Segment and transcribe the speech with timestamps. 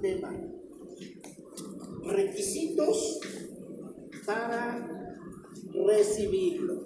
[0.00, 0.32] tema.
[2.04, 3.20] Requisitos
[4.26, 5.16] para
[5.86, 6.84] recibirlo.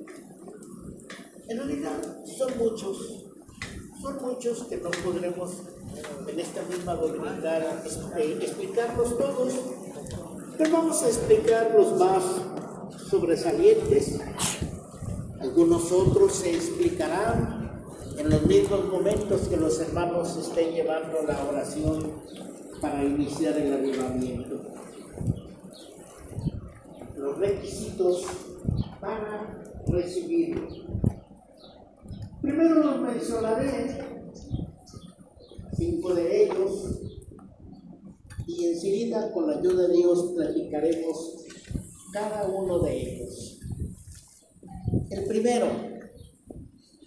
[1.48, 3.26] En realidad son muchos,
[4.00, 5.52] son muchos que no podremos
[6.26, 7.82] en esta misma dominicana
[8.16, 9.52] eh, explicarlos todos,
[10.56, 12.24] pero vamos a explicar los más
[13.10, 14.18] sobresalientes.
[15.40, 17.84] Algunos otros se explicarán
[18.16, 22.22] en los mismos momentos que los hermanos estén llevando la oración
[22.84, 24.60] para iniciar el avivamiento.
[27.16, 28.26] Los requisitos
[29.00, 30.68] para recibirlo.
[32.42, 34.04] Primero los mencionaré,
[35.72, 37.00] cinco de ellos,
[38.46, 41.46] y enseguida con la ayuda de Dios platicaremos
[42.12, 43.60] cada uno de ellos.
[45.08, 45.68] El primero,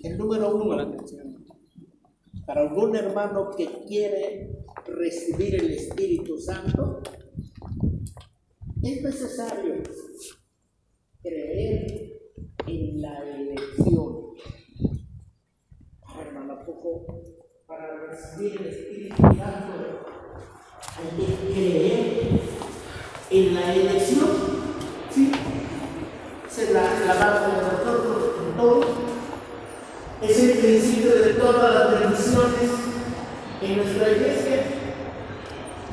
[0.02, 0.98] el número uno,
[2.48, 7.02] para algún hermano que quiere recibir el Espíritu Santo,
[8.84, 9.84] es necesario
[11.22, 12.20] creer
[12.66, 14.34] en la elección.
[16.20, 17.06] hermano, poco
[17.66, 20.06] para recibir el Espíritu Santo
[20.98, 22.40] hay que creer
[23.30, 24.30] en la elección.
[25.14, 25.32] ¿sí?
[26.50, 27.84] Es la, la base de
[28.58, 29.08] todo.
[30.22, 32.87] Es el principio de todas las bendiciones
[33.62, 34.64] en nuestra iglesia.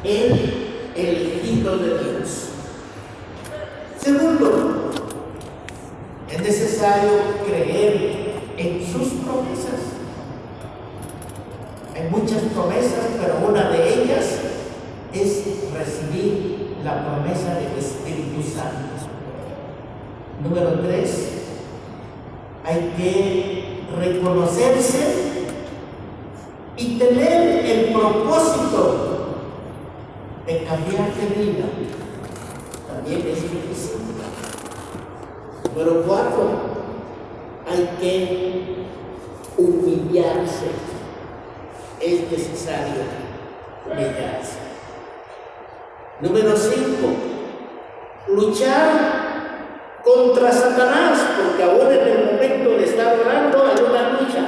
[0.04, 2.50] El elegido de Dios.
[3.98, 4.90] Segundo,
[6.30, 7.10] es necesario
[7.46, 9.80] creer en sus promesas.
[11.94, 14.24] Hay muchas promesas, pero una de ellas
[15.14, 18.84] es recibir la promesa del Espíritu Santo.
[20.42, 21.28] Número tres,
[22.64, 24.98] hay que reconocerse
[26.76, 27.43] y tener
[28.04, 29.34] propósito
[30.46, 31.64] de cambiar de vida.
[32.86, 34.00] También es difícil.
[35.64, 36.50] Número cuatro,
[37.66, 38.84] hay que
[39.56, 40.66] humillarse.
[42.00, 43.02] Es necesario
[43.90, 44.58] humillarse.
[46.20, 46.76] Número 5.
[48.28, 48.90] Luchar
[50.04, 54.44] contra Satanás, porque aún en el momento de estar orando hay una lucha.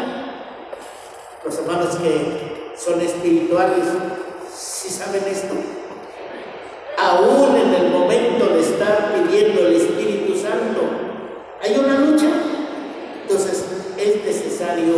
[1.44, 2.45] Los hermanos que
[2.76, 3.84] son espirituales,
[4.54, 5.54] si saben esto,
[6.98, 10.80] aún en el momento de estar pidiendo el Espíritu Santo,
[11.62, 12.28] hay una lucha.
[13.22, 13.64] Entonces
[13.96, 14.94] es necesario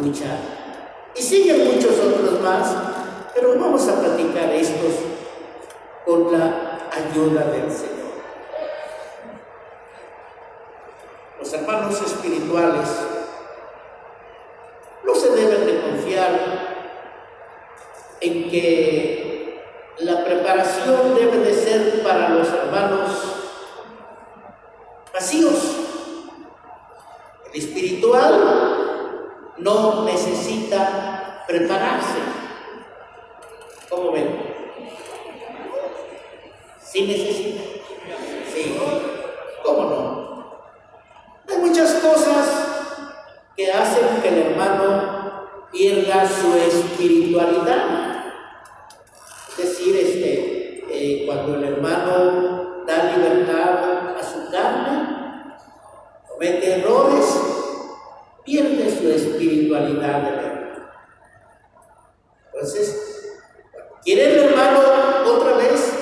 [0.00, 0.38] luchar.
[1.14, 2.74] Y siguen muchos otros más,
[3.34, 4.92] pero vamos a platicar estos
[6.06, 7.92] con la ayuda del Señor.
[11.38, 12.88] Los hermanos espirituales
[15.04, 16.71] no se deben de confiar
[18.22, 19.62] en que
[19.98, 23.10] la preparación debe de ser para los hermanos
[25.12, 25.54] vacíos.
[27.52, 29.22] El espiritual
[29.58, 32.18] no necesita prepararse.
[33.90, 34.52] ¿Cómo ven?
[36.80, 37.62] ¿Sí necesita?
[38.54, 38.76] Sí.
[39.64, 40.62] ¿Cómo no?
[41.48, 42.46] Hay muchas cosas
[43.56, 45.12] que hacen que el hermano
[45.72, 48.11] pierda su espiritualidad.
[49.52, 55.56] Es decir, este, eh, cuando el hermano da libertad a su carne,
[56.26, 57.38] comete errores,
[58.44, 60.22] pierde su espiritualidad
[62.46, 63.38] Entonces,
[64.02, 64.80] quiere el hermano
[65.26, 65.92] otra vez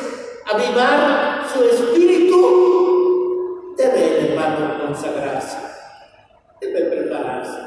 [0.52, 5.58] avivar su espíritu, debe el hermano consagrarse,
[6.60, 7.58] debe prepararse.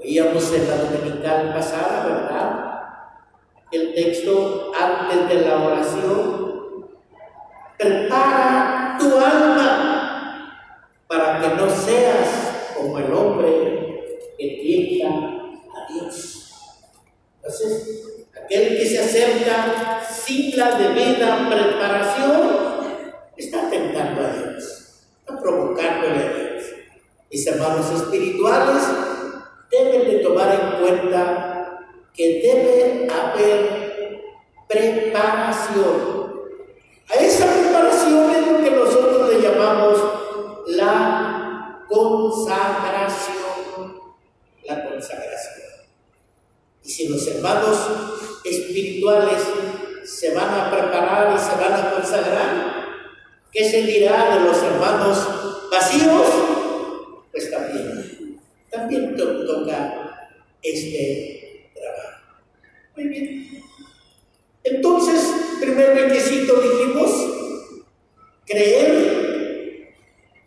[0.00, 2.17] Oíamos en la dominical pasada,
[3.98, 6.86] texto antes de la oración.
[7.76, 10.54] Prepara tu alma
[11.08, 14.04] para que no seas como el hombre
[14.38, 16.52] que tienta a Dios.
[17.36, 26.24] Entonces, aquel que se acerca sin la debida preparación está tentando a Dios, está provocándole
[26.24, 26.64] a Dios.
[27.30, 28.82] Mis hermanos espirituales
[29.70, 31.84] deben de tomar en cuenta
[32.14, 33.87] que debe haber
[34.68, 36.28] preparación.
[37.08, 39.98] A esa preparación es lo que nosotros le llamamos
[40.66, 43.36] la consagración.
[44.64, 45.68] La consagración.
[46.84, 47.78] Y si los hermanos
[48.44, 49.42] espirituales
[50.04, 52.84] se van a preparar y se van a consagrar,
[53.52, 56.26] ¿qué se dirá de los hermanos vacíos?
[57.30, 60.28] Pues también, también toca
[60.62, 62.42] este trabajo.
[62.96, 63.48] Muy bien.
[64.70, 67.10] Entonces, primer requisito dijimos,
[68.44, 69.94] creer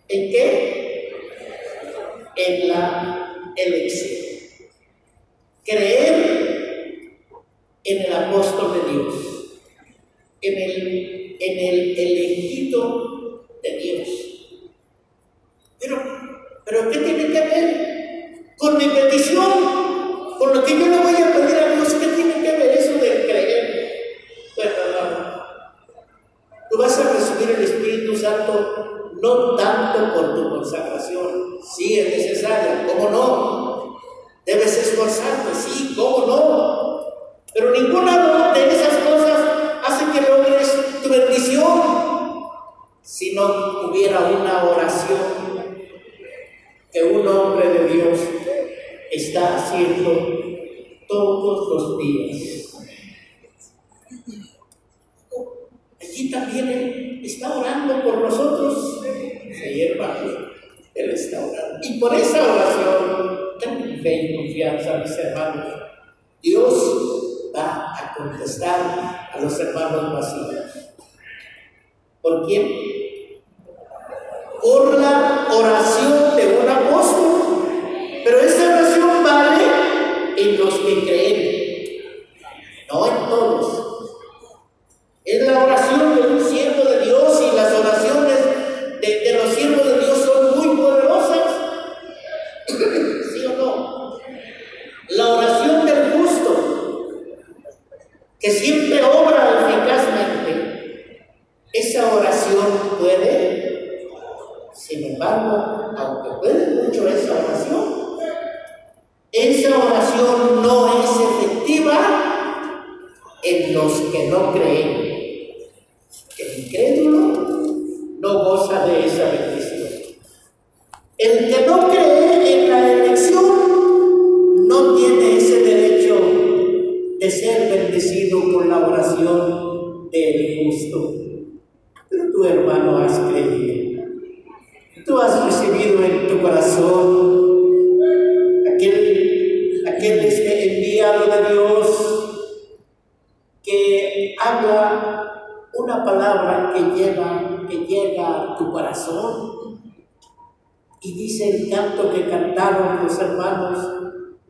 [0.07, 1.11] en qué?
[2.35, 4.21] En la elección.
[5.63, 6.41] Creer
[7.83, 9.15] en el apóstol de Dios,
[10.41, 14.09] en el, en el elegido de Dios.
[15.79, 15.97] Pero,
[16.65, 19.81] pero ¿qué tiene que ver con mi petición?
[20.37, 21.70] Con lo que yo le voy a pedir a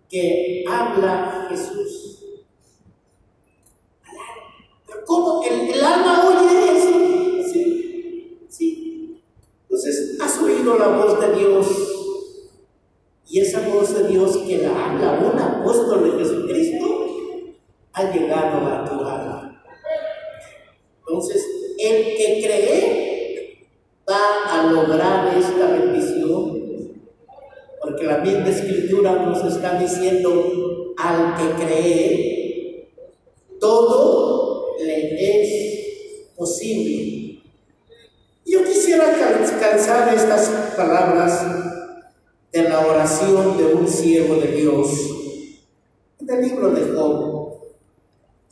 [0.09, 2.23] que habla Jesús.
[5.05, 5.43] ¿Cómo?
[5.43, 7.51] ¿El, el alma oye eso?
[7.51, 9.21] Sí, sí.
[9.63, 11.67] Entonces, has oído la voz de Dios.
[13.27, 17.11] Y esa voz de Dios que la habla un apóstol de Jesucristo
[17.93, 19.63] ha llegado a tu alma.
[20.99, 21.45] Entonces,
[21.79, 23.67] el que cree
[24.09, 26.70] va a lograr esta bendición.
[28.03, 32.89] La misma escritura nos está diciendo al que cree,
[33.59, 37.41] todo le es posible.
[38.45, 39.05] Yo quisiera
[39.59, 41.45] calzar estas palabras
[42.51, 44.89] de la oración de un siervo de Dios
[46.19, 47.61] en el libro de Job.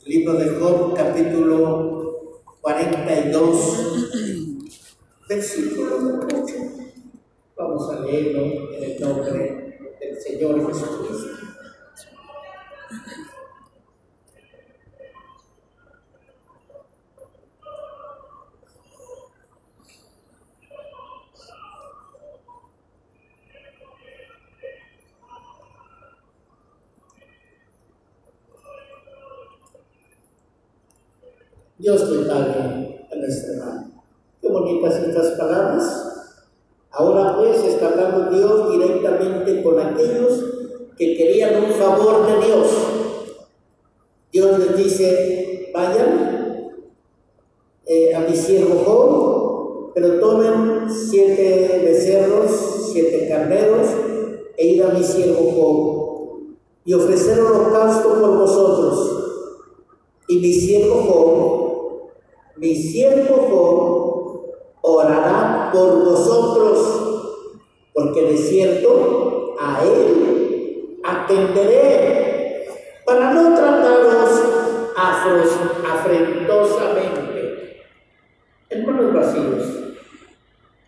[0.06, 3.56] El libro de Job, capítulo 42,
[5.28, 6.89] versículo 8.
[7.60, 11.28] Vamos a leerlo en el nombre del Señor Jesucristo.
[31.76, 34.02] Dios te pague a nuestra hermano.
[34.40, 36.19] Qué bonitas estas palabras.
[36.92, 40.44] Ahora pues está hablando Dios directamente con aquellos
[40.98, 42.66] que querían un favor de Dios.
[44.32, 46.72] Dios les dice, vayan
[47.86, 53.88] eh, a mi siervo Job, pero tomen siete becerros, siete carneros,
[54.56, 59.46] e ir a mi siervo Job, y ofrecer holocausto por vosotros.
[60.28, 62.10] Y mi siervo Job,
[62.56, 64.09] mi siervo Job,
[64.82, 67.30] orará por vosotros,
[67.92, 72.66] porque de cierto a él atenderé,
[73.04, 74.40] para no trataros
[74.96, 77.84] afrentosamente.
[78.68, 79.64] Hermanos vacíos,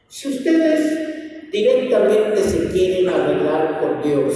[0.08, 4.31] si ustedes directamente se quieren arreglar con Dios,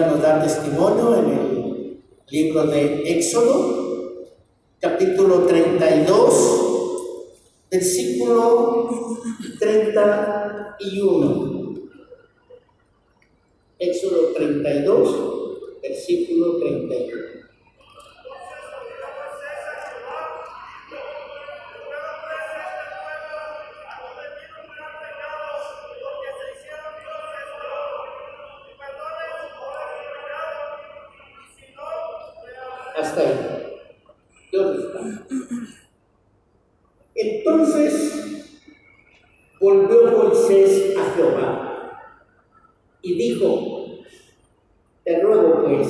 [0.00, 4.26] Nos da testimonio en el libro de Éxodo,
[4.78, 6.66] capítulo 32,
[7.70, 9.18] versículo
[9.58, 11.74] 31.
[13.78, 15.16] Éxodo 32,
[15.82, 17.26] versículo 31.
[32.96, 33.78] Hasta ahí.
[34.50, 35.26] ¿Dónde está?
[37.14, 38.56] Entonces
[39.60, 42.22] volvió Moisés a Jehová
[43.02, 43.98] y dijo,
[45.04, 45.88] te ruego pues,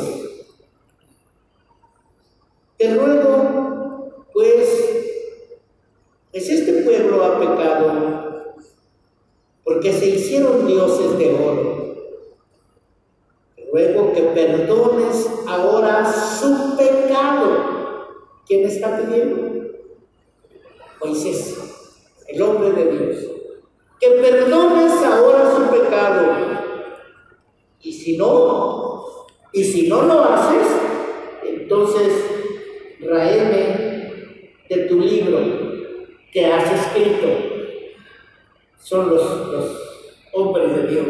[2.77, 4.69] te ruego pues,
[6.33, 8.55] pues este pueblo ha pecado,
[9.63, 11.77] porque se hicieron dioses de oro.
[13.55, 18.07] Te ruego que perdones ahora su pecado.
[18.47, 19.67] ¿Quién está pidiendo?
[21.01, 21.57] Moisés,
[22.29, 23.25] el hombre de Dios.
[23.99, 26.37] Que perdones ahora su pecado.
[27.81, 29.05] Y si no,
[29.53, 30.67] y si no lo haces,
[31.45, 32.13] entonces
[33.01, 35.39] raeme de tu libro
[36.33, 37.27] que has escrito.
[38.79, 39.83] Son los, los
[40.33, 41.07] hombres de Dios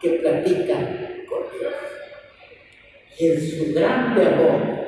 [0.00, 1.72] que platican con Dios.
[3.18, 4.80] Y en su grande amor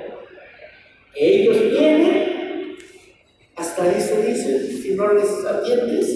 [1.14, 2.76] que ellos tienen,
[3.56, 6.08] hasta eso dicen, si no les atiendes,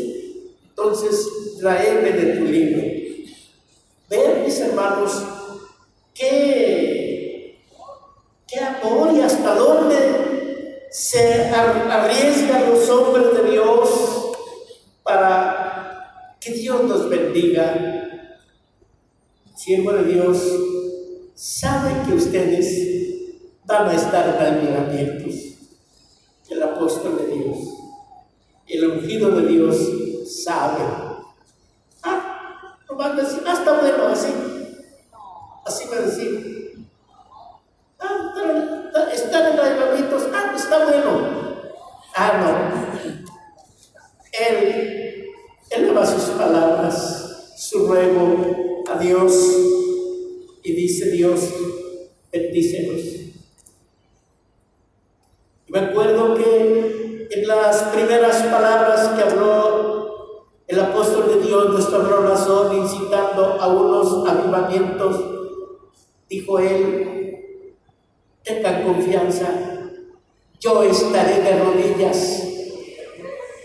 [0.68, 1.28] entonces
[1.62, 2.82] raeme de tu libro.
[4.08, 5.22] Vean mis hermanos,
[6.14, 7.58] qué,
[8.46, 14.32] qué amor y hasta dónde se arriesgan los hombres de Dios
[15.02, 18.32] para que Dios nos bendiga.
[19.54, 20.38] Siervo de Dios,
[21.34, 22.66] sabe que ustedes
[23.64, 25.34] van a estar tan abiertos.
[26.48, 27.58] El apóstol de Dios,
[28.66, 29.76] el ungido de Dios
[30.44, 30.82] sabe.
[32.02, 34.32] Ah, no van a decir, ah, está bueno así.
[35.64, 36.30] Así me decía.
[37.98, 38.32] Ah,
[39.12, 39.58] están en.
[40.32, 41.12] Ah, está bueno.
[42.14, 42.76] Ah, no.
[44.32, 44.96] Él
[45.70, 47.25] eleva sus palabras,
[47.56, 49.32] su ruego a Dios
[50.62, 51.40] y dice Dios,
[52.30, 53.00] bendícenos.
[55.66, 62.20] Y me acuerdo que en las primeras palabras que habló el apóstol de Dios, nuestro
[62.22, 65.36] razón, incitando a unos avivamientos,
[66.28, 67.44] Dijo él,
[68.42, 69.46] tengan confianza,
[70.58, 72.42] yo estaré de rodillas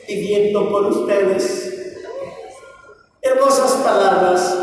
[0.05, 1.60] pidiendo por ustedes.
[3.31, 4.57] Hermosas palabras,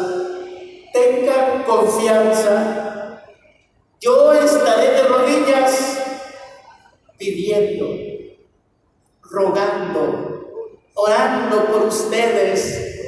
[0.93, 3.25] tengan confianza,
[3.99, 5.99] yo estaré de rodillas
[7.17, 7.89] pidiendo,
[9.23, 13.07] rogando, orando por ustedes.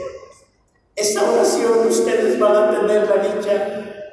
[0.97, 4.07] Esa oración ustedes van a tener la dicha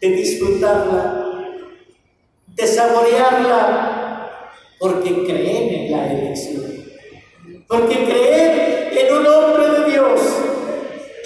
[0.00, 1.44] de disfrutarla,
[2.46, 4.30] de saborearla,
[4.78, 6.64] porque creen en la elección,
[7.68, 9.73] porque creen en un hombre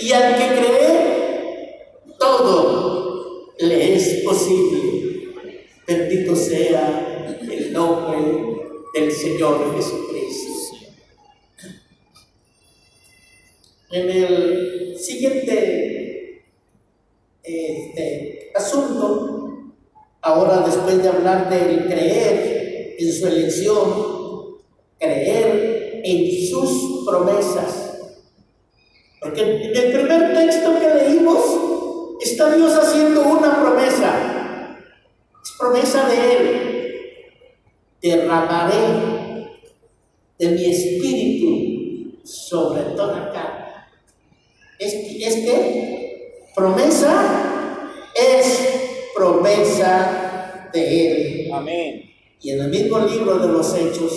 [0.01, 5.29] y al que cree, todo le es posible.
[5.87, 8.19] Bendito sea el nombre
[8.95, 10.49] del Señor Jesucristo.
[13.91, 16.45] En el siguiente
[17.43, 19.73] este, asunto,
[20.21, 24.59] ahora después de hablar del creer en su elección,
[24.99, 27.88] creer en sus promesas,
[29.21, 31.39] porque en el primer texto que leímos
[32.21, 34.77] está Dios haciendo una promesa,
[35.43, 36.79] es promesa de Él,
[38.01, 39.49] derramaré
[40.39, 43.67] de mi espíritu sobre toda carne.
[44.79, 47.49] Es, es que promesa
[48.15, 51.53] es promesa de Él.
[51.53, 52.11] Amén.
[52.41, 54.13] Y en el mismo libro de los Hechos,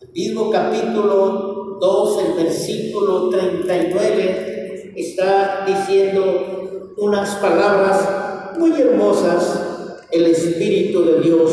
[0.00, 11.04] el mismo capítulo 2, el versículo 39, está diciendo unas palabras muy hermosas, el Espíritu
[11.04, 11.52] de Dios,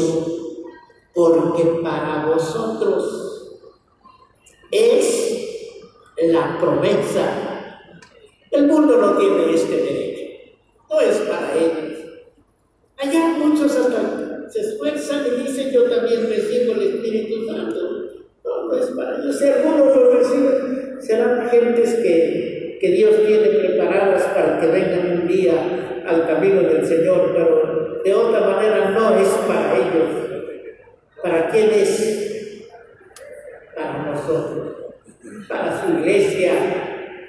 [1.13, 3.59] porque para vosotros
[4.69, 5.37] es
[6.21, 7.51] la promesa
[8.51, 10.57] el mundo no tiene este derecho,
[10.89, 11.99] no es para ellos.
[12.97, 17.79] Allá muchos hasta se esfuerzan y dicen yo también recibo el Espíritu Santo.
[18.43, 19.41] No, no es para ellos.
[19.41, 26.03] Algunos lo reciben, serán gentes que, que Dios tiene preparadas para que vengan un día
[26.05, 30.31] al camino del Señor, pero de otra manera no es para ellos.
[31.21, 32.67] ¿Para quién es?
[33.75, 34.75] Para nosotros,
[35.47, 36.53] para su iglesia,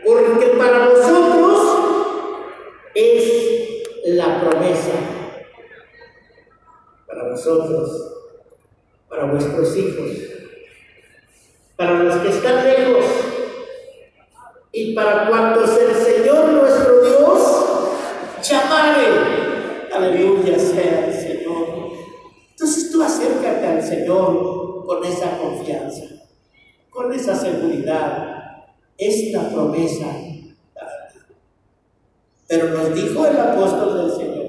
[0.05, 1.83] porque para nosotros
[2.95, 3.43] es
[4.07, 4.93] la promesa.
[7.07, 8.15] Para vosotros,
[9.09, 10.32] para vuestros hijos,
[11.83, 13.05] para los que están lejos
[14.71, 17.43] y para cuantos el Señor nuestro Dios
[18.41, 19.89] llamare.
[19.93, 21.67] Aleluya sea el Señor.
[22.51, 26.05] Entonces tú acércate al Señor con esa confianza,
[26.89, 28.65] con esa seguridad
[28.97, 30.07] es la promesa.
[32.47, 34.43] Pero nos dijo el apóstol del Señor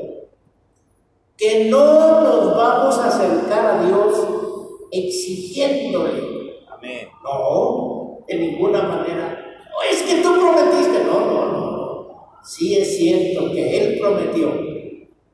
[1.36, 4.18] que no nos vamos a acercar a Dios
[4.92, 6.43] exigiéndole.
[6.84, 7.08] Amén.
[7.24, 9.58] No, de ninguna manera.
[9.72, 11.06] No, es que tú prometiste.
[11.06, 12.40] No, no, no, no.
[12.44, 14.52] Sí es cierto que Él prometió.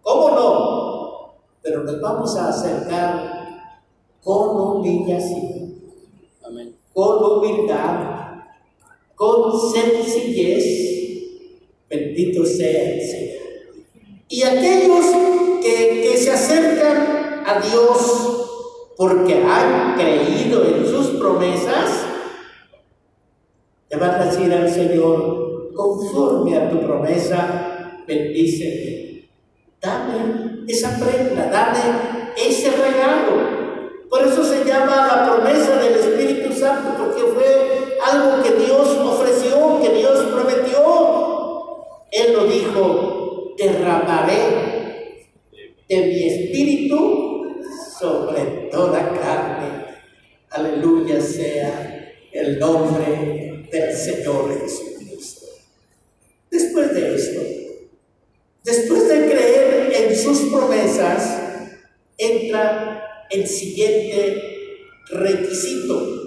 [0.02, 1.34] ¿Cómo no?
[1.64, 3.74] Pero nos vamos a acercar
[4.24, 5.74] con humillación.
[6.46, 6.76] Amén.
[6.94, 8.20] Con humildad
[9.16, 10.64] con sencillez,
[11.90, 13.42] bendito sea el Señor.
[14.30, 15.06] Y aquellos
[15.62, 18.49] que, que se acercan a Dios
[19.00, 22.04] porque han creído en sus promesas,
[23.90, 29.30] le van a decir al Señor, conforme a tu promesa, bendíceme.
[29.80, 31.80] Dame esa prenda, dame
[32.46, 33.88] ese regalo.
[34.10, 39.80] Por eso se llama la promesa del Espíritu Santo, porque fue algo que Dios ofreció,
[39.82, 41.86] que Dios prometió.
[42.12, 45.30] Él lo dijo, derramaré
[45.88, 47.38] de mi espíritu
[48.00, 49.86] sobre toda carne.
[50.52, 55.48] Aleluya sea el nombre del Señor Jesucristo.
[56.50, 57.42] Después de esto,
[58.64, 61.40] después de creer en sus promesas,
[62.18, 64.44] entra el siguiente
[65.12, 66.20] requisito.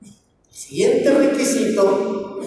[0.00, 2.40] El siguiente requisito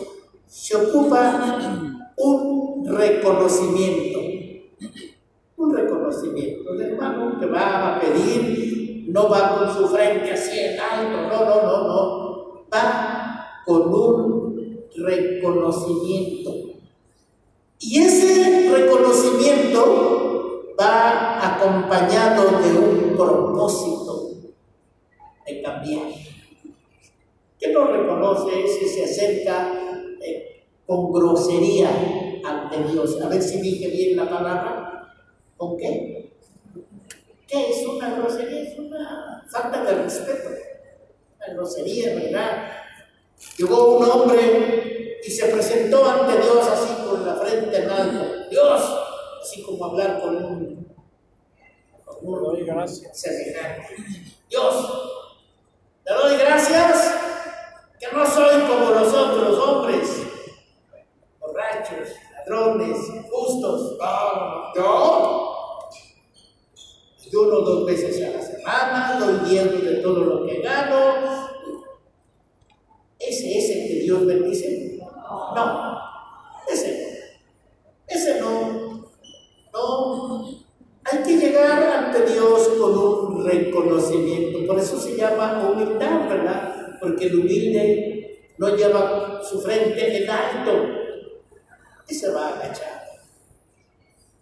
[0.48, 4.35] se ocupa un reconocimiento.
[6.06, 6.74] Reconocimiento.
[6.74, 11.46] El hermano que va a pedir no va con su frente así en alto, no,
[11.46, 12.66] no, no, no.
[12.72, 16.52] Va con un reconocimiento.
[17.80, 24.30] Y ese reconocimiento va acompañado de un propósito
[25.48, 26.04] de cambiar.
[27.60, 29.74] Que no reconoce si se acerca
[30.22, 31.90] eh, con grosería
[32.44, 33.20] ante Dios.
[33.22, 34.75] A ver si dije bien la palabra.
[35.58, 36.34] ¿Con qué?
[37.48, 38.62] ¿Qué es una grosería?
[38.64, 40.50] Es una falta de respeto.
[41.40, 42.72] La grosería, ¿verdad?
[43.58, 48.50] Llegó un hombre y se presentó ante Dios así con la frente en alto.
[48.50, 48.82] Dios,
[49.42, 50.96] así como hablar con un,
[52.04, 53.20] con un doy gracias.
[53.20, 53.96] semejante.
[54.50, 55.22] Dios,
[56.04, 57.16] te doy gracias
[58.00, 60.10] que no soy como los otros hombres,
[61.40, 62.98] borrachos, ladrones,
[63.32, 63.98] justos.
[64.00, 65.45] No, yo
[67.36, 71.50] ayuno dos veces a la semana, doy diezmo de todo lo que gano.
[73.20, 75.00] ¿Ese es el que Dios bendice?
[75.00, 75.98] No,
[76.72, 78.16] ese no.
[78.16, 79.06] Ese no.
[79.74, 80.64] No,
[81.04, 84.66] hay que llegar ante Dios con un reconocimiento.
[84.66, 86.98] Por eso se llama humildad, ¿verdad?
[87.02, 90.72] Porque el humilde no lleva su frente en alto
[92.08, 93.04] y se va a agachar.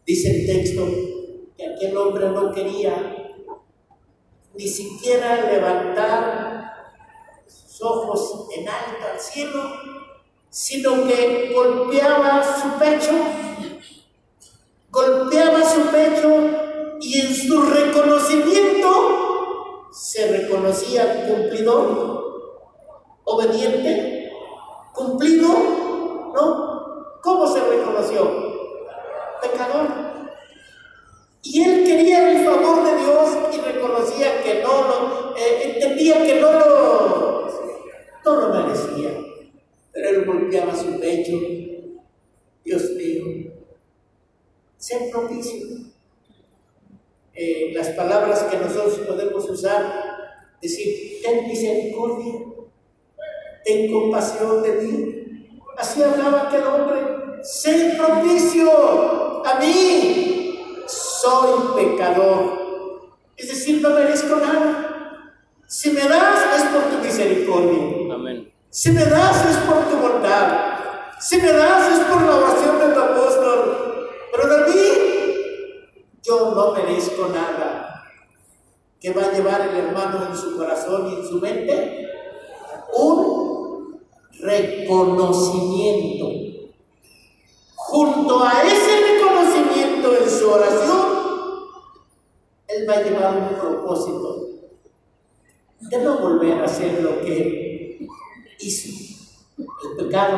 [0.05, 1.12] Dice el texto
[1.57, 2.93] que aquel hombre no quería
[4.53, 6.73] ni siquiera levantar
[7.47, 9.63] sus ojos en alto al cielo,
[10.49, 13.11] sino que golpeaba su pecho,
[14.91, 22.23] golpeaba su pecho y en su reconocimiento se reconocía cumplidor,
[23.23, 24.31] obediente,
[24.93, 25.47] cumplido,
[26.33, 26.73] ¿no?
[27.21, 28.29] ¿Cómo se reconoció?
[29.41, 30.12] Pecador.
[31.45, 36.39] Y él quería el favor de Dios y reconocía que no lo, eh, entendía que
[36.39, 37.47] no lo,
[38.23, 39.11] no lo merecía.
[39.91, 41.37] Pero él golpeaba su pecho.
[42.63, 43.51] Dios mío,
[44.77, 45.67] sé propicio.
[47.33, 52.39] Eh, las palabras que nosotros podemos usar, decir, ten misericordia,
[53.65, 55.49] ten compasión de mí.
[55.77, 57.01] Así hablaba aquel hombre,
[57.43, 60.32] sé propicio a mí,
[61.23, 63.13] soy pecador.
[63.37, 65.33] Es decir, no merezco nada.
[65.65, 68.13] Si me das es por tu misericordia.
[68.13, 68.53] Amén.
[68.69, 70.77] Si me das es por tu bondad.
[71.19, 74.09] Si me das es por la oración de tu apóstol.
[74.31, 74.81] Pero de mí,
[76.21, 78.03] yo no merezco nada.
[78.99, 82.09] ¿Qué va a llevar el hermano en su corazón y en su mente?
[82.93, 84.01] Un
[84.39, 86.27] reconocimiento.
[87.75, 91.12] Junto a ese reconocimiento en su oración,
[92.75, 94.49] él va a llevar un propósito
[95.79, 98.07] de no volver a hacer lo que
[98.59, 98.89] hizo.
[99.57, 100.37] El pecado,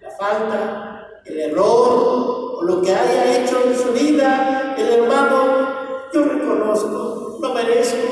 [0.00, 6.24] la falta, el error o lo que haya hecho en su vida, el hermano, yo
[6.24, 8.08] reconozco, no merezco,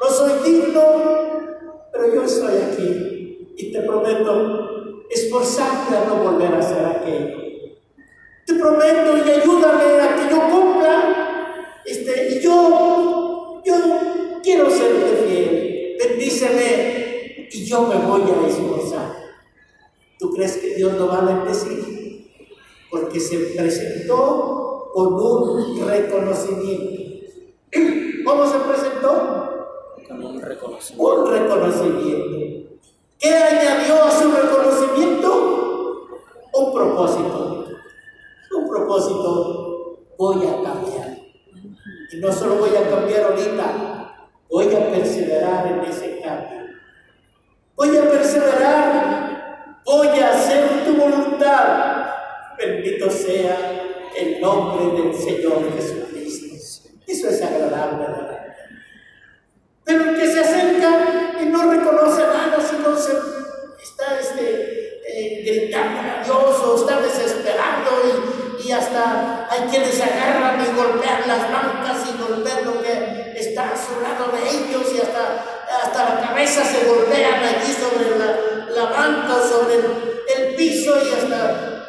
[0.00, 0.82] no soy digno,
[1.92, 7.38] pero yo estoy aquí y te prometo esforzarte a no volver a hacer aquello.
[8.46, 11.23] Te prometo y ayúdame a que yo cumpla
[11.86, 13.74] este, y yo, yo
[14.42, 19.14] quiero serte fiel, bendíceme y yo me voy a esforzar.
[20.18, 22.30] ¿Tú crees que Dios lo va a bendecir?
[22.90, 27.02] Porque se presentó con un reconocimiento.
[28.24, 29.66] ¿Cómo se presentó?
[30.08, 31.14] Con un reconocimiento.
[31.14, 32.78] Un reconocimiento.
[33.18, 36.06] ¿Qué añadió a su reconocimiento?
[36.52, 37.66] Un propósito.
[38.56, 39.98] Un propósito.
[40.16, 41.23] Voy a cambiar.
[42.20, 46.64] No solo voy a cambiar ahorita, voy a perseverar en ese cambio.
[47.76, 52.06] Voy a perseverar, voy a hacer tu voluntad.
[52.56, 53.56] Bendito sea
[54.16, 56.88] el nombre del Señor Jesucristo.
[57.06, 58.06] Eso es agradable.
[59.84, 63.12] Pero el que se acerca y no reconoce nada, sino se
[63.82, 68.33] está este, eh, gritando a Dios o está desesperando y
[68.64, 73.76] y hasta hay quienes agarran y golpean las bancas y golpean lo que está a
[73.76, 75.44] su lado de ellos y hasta,
[75.82, 81.82] hasta la cabeza se golpean allí sobre la, la banca sobre el, piso y hasta...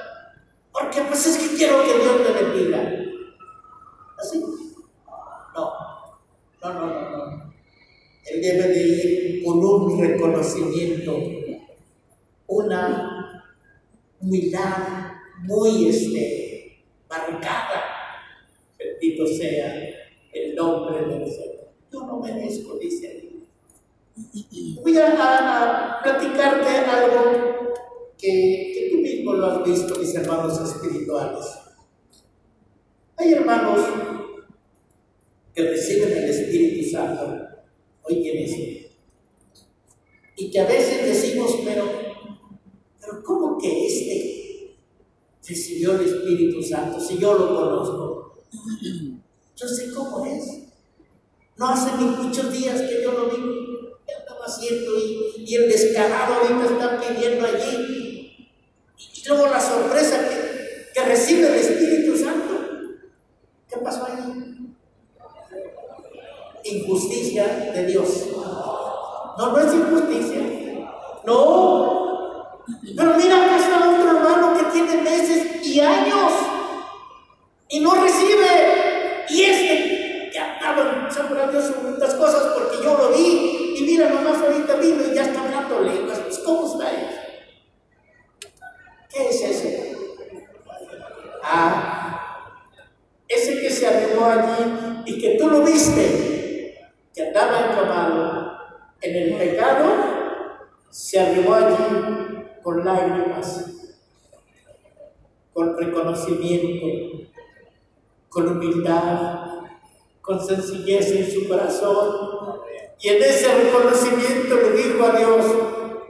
[0.71, 2.79] Porque pues es que quiero que Dios me bendiga.
[4.17, 4.39] ¿Así?
[5.55, 5.73] No,
[6.61, 7.53] no, no, no, no.
[8.25, 11.15] Él debe de ir con un reconocimiento,
[12.47, 13.45] una
[14.19, 16.44] humildad muy este,
[17.17, 17.83] marcada.
[18.77, 19.73] Bendito sea
[20.33, 21.69] el nombre del Señor.
[21.91, 23.25] Yo no merezco, dice él.
[24.81, 27.73] Voy a, platicarte algo
[28.17, 31.45] que, tú mismo lo has visto, mis hermanos espirituales.
[33.17, 33.81] Hay hermanos
[35.53, 37.47] que reciben el Espíritu Santo,
[38.03, 38.91] hoy en eso,
[40.37, 41.85] y que a veces decimos, pero,
[42.99, 44.44] pero ¿cómo que este
[45.47, 48.43] recibió el Espíritu Santo, si yo lo conozco.
[49.55, 50.63] Yo sé cómo es.
[51.57, 53.89] No hace ni muchos días que yo lo vi.
[54.05, 54.91] ¿Qué estaba haciendo?
[54.97, 58.49] Y, el descarado ahorita está pidiendo allí.
[58.97, 62.59] Y, luego la sorpresa que, que recibe el Espíritu Santo.
[63.69, 64.75] ¿Qué pasó allí?
[66.63, 68.27] Injusticia de Dios.
[69.37, 70.41] No, no es injusticia.
[71.25, 72.05] No,
[72.95, 73.79] pero mira, acá está
[74.57, 76.31] que tiene meses y años
[77.69, 79.25] y no recibe.
[79.29, 83.75] Y este que andaba en Dios muchas cosas porque yo lo vi.
[83.77, 86.19] Y mira, nomás ahorita vino y ya está hablando lenguas.
[86.19, 87.19] Pues, ¿cómo está eso?
[89.09, 89.67] ¿Qué es eso?
[91.43, 92.51] Ah,
[93.27, 98.57] ese que se arregló allí y que tú lo viste, que andaba encamado
[99.01, 99.85] en el pecado,
[100.89, 101.75] se arribó allí
[102.63, 103.64] con lágrimas,
[105.75, 107.29] con reconocimiento,
[108.29, 109.47] con humildad,
[110.21, 112.61] con sencillez en su corazón.
[112.99, 115.45] Y en ese reconocimiento le dijo a Dios,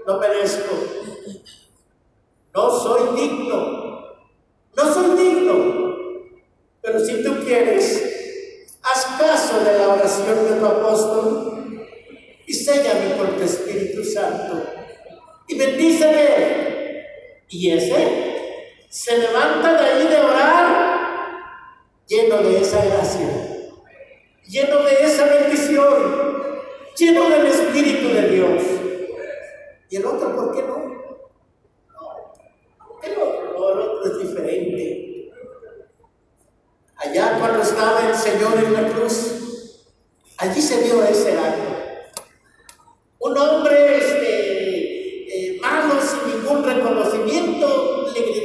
[0.06, 0.76] no merezco,
[2.54, 4.16] no soy digno,
[4.76, 5.96] no soy digno,
[6.82, 11.86] pero si tú quieres, haz caso de la oración de tu apóstol
[12.46, 14.64] y séllame por tu Espíritu Santo
[15.48, 16.76] y bendíceme.
[17.48, 18.35] Y ese
[18.96, 20.68] se levanta de ahí de orar
[22.08, 23.28] lleno de esa gracia,
[24.48, 26.42] lleno de esa bendición,
[26.96, 28.64] lleno del Espíritu de Dios.
[29.90, 30.78] Y el otro, ¿por qué no?
[31.92, 32.34] No,
[33.04, 35.30] el otro, el otro es diferente.
[36.96, 39.84] Allá cuando estaba el Señor en la cruz,
[40.38, 42.22] allí se vio ese acto.
[43.20, 48.45] Un hombre este, eh, malo, sin ningún reconocimiento, le gritaba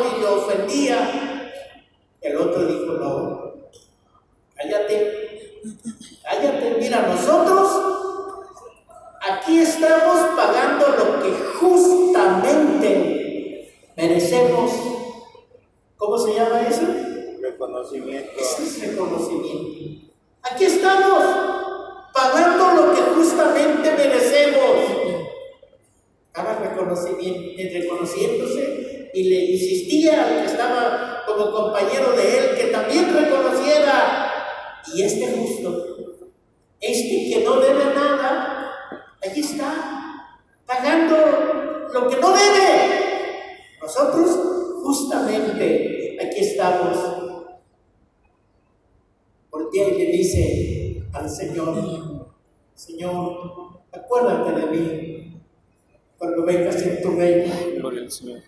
[0.00, 1.50] y le ofendía.
[2.20, 3.54] El otro dijo, no,
[4.54, 5.60] cállate,
[6.22, 7.92] cállate, mira, nosotros
[9.22, 12.92] aquí estamos pagando lo que justamente
[13.96, 14.70] merecemos.
[15.96, 16.82] ¿Cómo se llama eso?
[17.40, 18.30] Reconocimiento.
[18.38, 20.12] Ese es reconocimiento.
[20.42, 21.24] Aquí estamos
[22.12, 24.76] pagando lo que justamente merecemos.
[26.26, 28.71] Estaba reconocimiento, reconociéndose
[29.12, 34.30] y le insistía al que estaba como compañero de él que también reconociera.
[34.94, 35.86] Y este justo,
[36.80, 38.72] este que no debe nada,
[39.22, 41.16] allí está, pagando
[41.92, 42.92] lo que no debe.
[43.80, 46.98] Nosotros justamente aquí estamos.
[49.50, 52.32] Porque él le dice al Señor,
[52.74, 55.42] Señor, acuérdate de mí
[56.16, 57.52] cuando vengas en tu reino.
[57.76, 58.40] Gloria al Señor.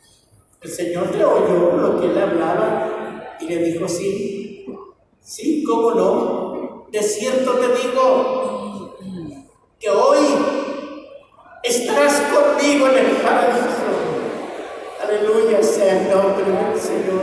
[0.65, 4.65] El Señor le oyó lo que él hablaba y le dijo, sí,
[5.21, 6.87] sí, cómo no.
[6.91, 8.97] De cierto te digo
[9.79, 10.25] que hoy
[11.63, 13.67] estarás conmigo en el paraíso.
[15.03, 17.23] Aleluya sea el nombre del Señor.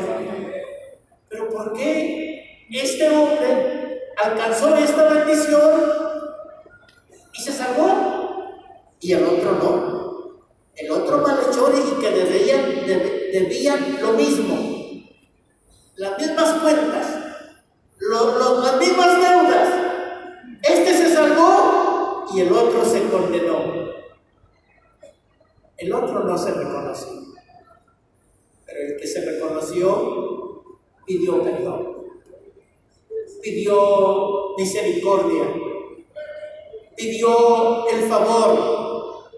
[1.28, 5.82] Pero ¿por qué este hombre alcanzó esta bendición
[7.34, 7.90] y se salvó?
[9.00, 10.02] Y el otro no.
[10.76, 14.58] El otro malhechor y que debían, deb- debían lo mismo.
[15.96, 17.08] Las mismas cuentas.
[18.00, 19.70] lo- las mismas deudas.
[20.63, 23.91] Este se salvó y el otro se condenó.
[25.78, 27.10] El otro no se reconoció.
[28.65, 30.63] Pero el que se reconoció
[31.06, 31.98] pidió perdón.
[33.41, 35.46] Pidió misericordia.
[36.96, 39.30] Pidió el favor.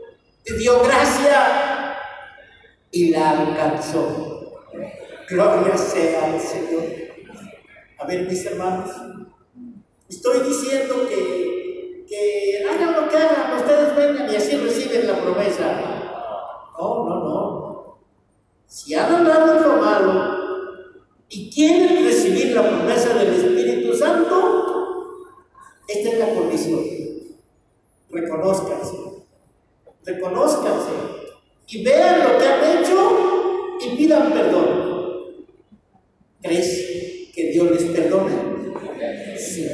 [0.44, 1.73] Pidió gracia
[2.94, 4.62] y la alcanzó.
[5.28, 6.84] Gloria sea al Señor.
[7.98, 8.92] A ver, mis hermanos,
[10.08, 15.82] estoy diciendo que, que hagan lo que hagan, ustedes vengan y así reciben la promesa.
[16.78, 17.98] No, no, no.
[18.68, 20.44] Si han en lo malo
[21.30, 25.26] y quieren recibir la promesa del Espíritu Santo,
[25.88, 26.84] esta es la condición.
[28.12, 28.98] Reconózcanse,
[30.06, 31.23] reconózcanse
[31.68, 34.84] y vean lo que han hecho y pidan perdón.
[36.42, 38.34] ¿Crees que Dios les perdona?
[39.38, 39.68] Sí.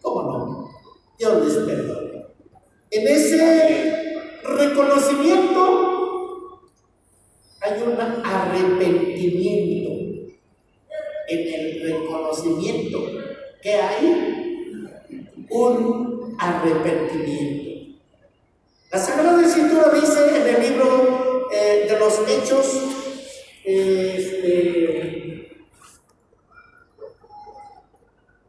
[0.00, 0.70] ¿Cómo no?
[1.18, 2.24] Dios les perdona.
[2.90, 6.60] En ese reconocimiento
[7.60, 9.90] hay un arrepentimiento.
[11.28, 12.98] En el reconocimiento
[13.62, 14.58] que hay
[15.48, 17.71] un arrepentimiento.
[18.92, 22.66] La Sagrada Escritura dice en el libro eh, de los Hechos,
[23.64, 25.48] este,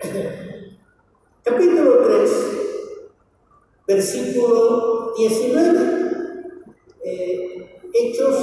[1.44, 2.32] capítulo 3,
[3.88, 5.80] versículo 19.
[7.06, 8.36] Eh, Hechos,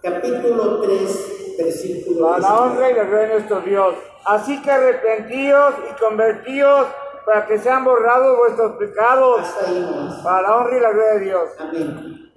[0.00, 2.70] capítulo 3, versículo Para la 19.
[2.70, 3.96] honra y la gloria de nuestro Dios.
[4.24, 6.86] Así que arrepentíos y convertíos
[7.28, 9.42] para que sean borrados vuestros pecados.
[10.24, 11.50] Para la honra y la gloria de Dios.
[11.58, 12.32] Amén.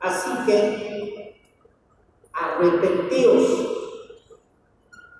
[0.00, 1.42] Así que
[2.32, 3.44] arrepentíos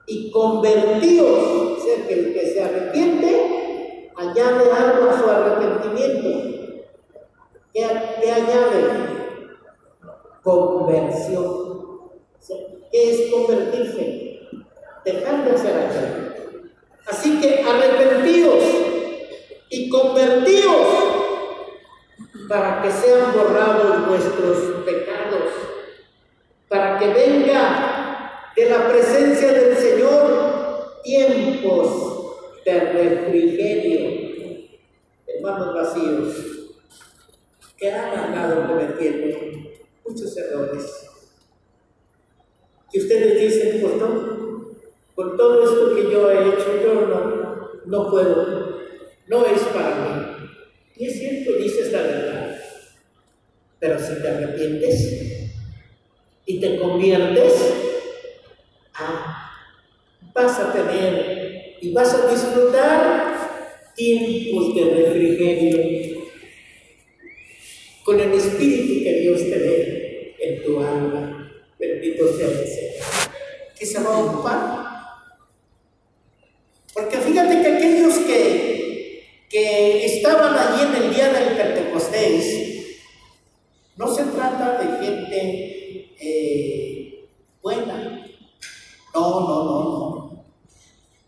[0.07, 1.29] y convertíos.
[1.29, 6.81] O sea, que el que se arrepiente añade algo a su arrepentimiento.
[7.75, 7.87] ¿Qué,
[8.23, 9.19] qué añade?
[10.43, 12.11] Conversión.
[12.91, 14.41] ¿Qué es convertirse?
[15.05, 16.24] Dejar de hacer aquello.
[17.07, 18.65] Así que arrepentidos
[19.71, 20.87] y convertidos
[22.49, 25.51] para que sean borrados vuestros pecados,
[26.69, 34.69] para que venga de la presencia del Señor tiempos de refrigerio,
[35.27, 36.35] hermanos vacíos,
[37.77, 39.39] que han andado cometiendo
[40.07, 41.11] muchos errores.
[42.93, 44.34] Y ustedes dicen, pues no,
[45.15, 48.81] por todo esto que yo he hecho, yo no, no puedo,
[49.27, 50.49] no es para mí.
[50.97, 52.59] Y es cierto, dices la verdad.
[53.79, 55.51] Pero si te arrepientes
[56.47, 57.53] y te conviertes,
[58.95, 59.51] ah,
[60.35, 66.25] vas a tener y vas a disfrutar tiempos de refrigerio
[68.05, 71.53] con el espíritu que Dios te dé en tu alma.
[71.79, 72.95] Bendito sea el Señor.
[73.79, 74.84] Que se va.
[76.95, 82.65] Porque fíjate que aquellos que, que estaban allí en el día del Pentecostés,
[83.97, 87.29] no se trata de gente eh,
[87.63, 88.27] buena.
[89.15, 90.45] No, no, no, no.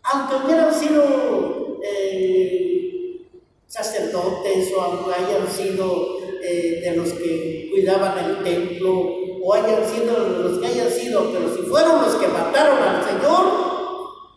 [0.03, 3.27] Aunque hubieran sido eh,
[3.67, 10.17] sacerdotes o aunque hayan sido eh, de los que cuidaban el templo o hayan sido
[10.17, 13.45] los que hayan sido, pero si fueron los que mataron al Señor,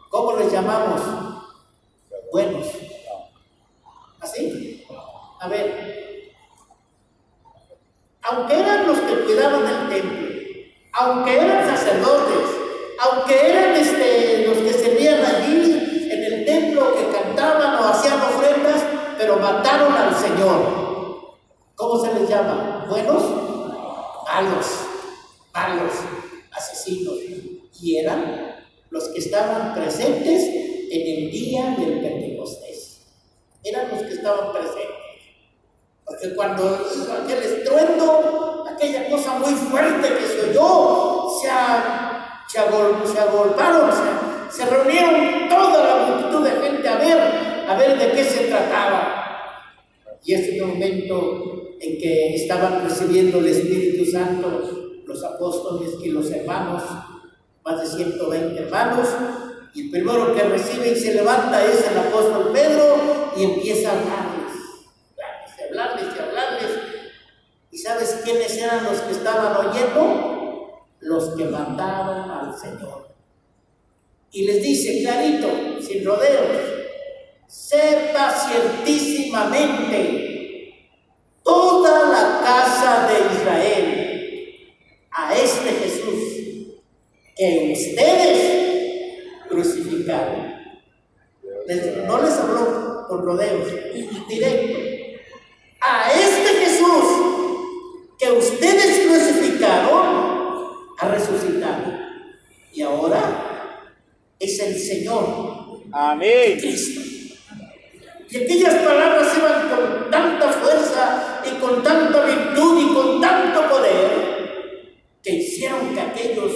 [0.08, 1.19] ¿cómo les llamamos?
[2.32, 2.66] Buenos.
[4.20, 4.86] ¿Así?
[5.40, 6.30] A ver,
[8.22, 10.28] aunque eran los que cuidaban el templo,
[10.92, 12.50] aunque eran sacerdotes,
[13.00, 18.84] aunque eran este, los que servían allí en el templo, que cantaban o hacían ofrendas,
[19.18, 21.36] pero mataron al Señor.
[21.74, 22.86] ¿Cómo se les llama?
[22.88, 23.22] ¿Buenos?
[24.24, 24.66] Malos,
[25.52, 25.92] malos,
[26.52, 27.14] asesinos.
[27.80, 33.06] Y eran los que estaban presentes en el día del Pentecostés.
[33.62, 34.96] Eran los que estaban presentes.
[36.04, 41.48] Porque cuando hizo aquel estruendo, aquella cosa muy fuerte que se oyó, se,
[42.48, 47.18] se, agolparon, se, se, reunieron toda la multitud de gente a ver,
[47.68, 49.20] a ver de qué se trataba.
[50.24, 56.08] Y ese es el momento en que estaban recibiendo el Espíritu Santo los apóstoles y
[56.08, 56.82] los hermanos,
[57.64, 59.08] más de 120 hermanos,
[59.74, 63.92] y el primero que recibe y se levanta es el apóstol Pedro y empieza a
[63.92, 64.40] hablar
[65.70, 66.70] hablarles y hablarles.
[67.70, 70.86] ¿Y sabes quiénes eran los que estaban oyendo?
[71.00, 73.08] Los que mataron al Señor.
[74.32, 75.48] Y les dice clarito,
[75.80, 76.56] sin rodeos,
[77.46, 80.90] sepa ciertísimamente
[81.42, 83.96] toda la casa de Israel
[85.10, 86.20] a este Jesús
[87.36, 90.50] que ustedes crucificaron.
[91.76, 93.68] No les habló con rodeos,
[94.28, 94.90] directo
[95.80, 97.04] a este Jesús
[98.18, 100.66] que ustedes crucificaron,
[100.98, 101.92] ha resucitado.
[102.72, 103.80] Y ahora
[104.38, 105.80] es el Señor.
[105.92, 106.58] Amén.
[106.58, 107.00] Cristo.
[108.30, 115.10] Y aquellas palabras iban con tanta fuerza y con tanta virtud y con tanto poder
[115.22, 116.52] que hicieron que aquellos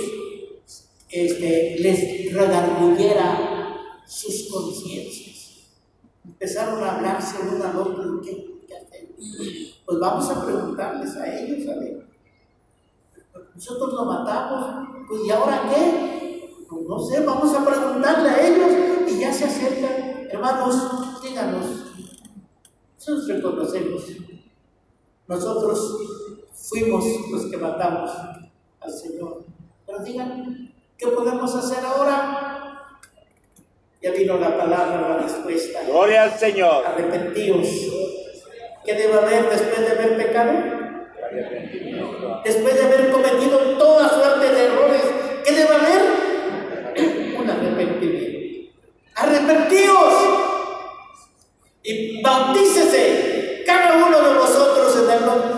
[1.10, 3.53] este, les redarguyera
[4.06, 5.34] sus conciencias.
[6.24, 8.20] Empezaron a hablarse uno al otro.
[8.22, 8.54] ¿qué?
[9.86, 12.06] Pues vamos a preguntarles a ellos, a ver.
[13.54, 16.48] Nosotros lo matamos, pues ¿y ahora qué?
[16.68, 20.28] Pues no sé, vamos a preguntarle a ellos y ya se acercan.
[20.30, 21.66] Hermanos, díganos.
[22.96, 24.02] Nosotros reconocemos.
[25.28, 25.98] Nosotros
[26.52, 28.10] fuimos los que matamos
[28.80, 29.44] al Señor.
[29.86, 32.53] Pero digan, ¿qué podemos hacer ahora?
[34.04, 35.80] Ya vino la palabra, la respuesta.
[35.86, 36.84] Gloria al Señor.
[36.86, 37.66] Arrepentíos
[38.84, 40.52] ¿Qué debe haber después de haber pecado?
[42.44, 45.02] Después de haber cometido toda suerte de errores,
[45.42, 47.38] ¿qué debe haber?
[47.40, 48.74] Un arrepentimiento.
[49.14, 50.14] Arrepentíos
[51.82, 55.48] y bautícese cada uno de vosotros en el nombre.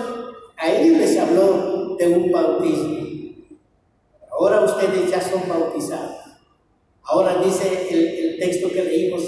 [0.57, 2.97] A ellos les habló de un bautismo.
[4.31, 6.36] Ahora ustedes ya son bautizados.
[7.07, 9.23] Ahora dice el, el texto que leímos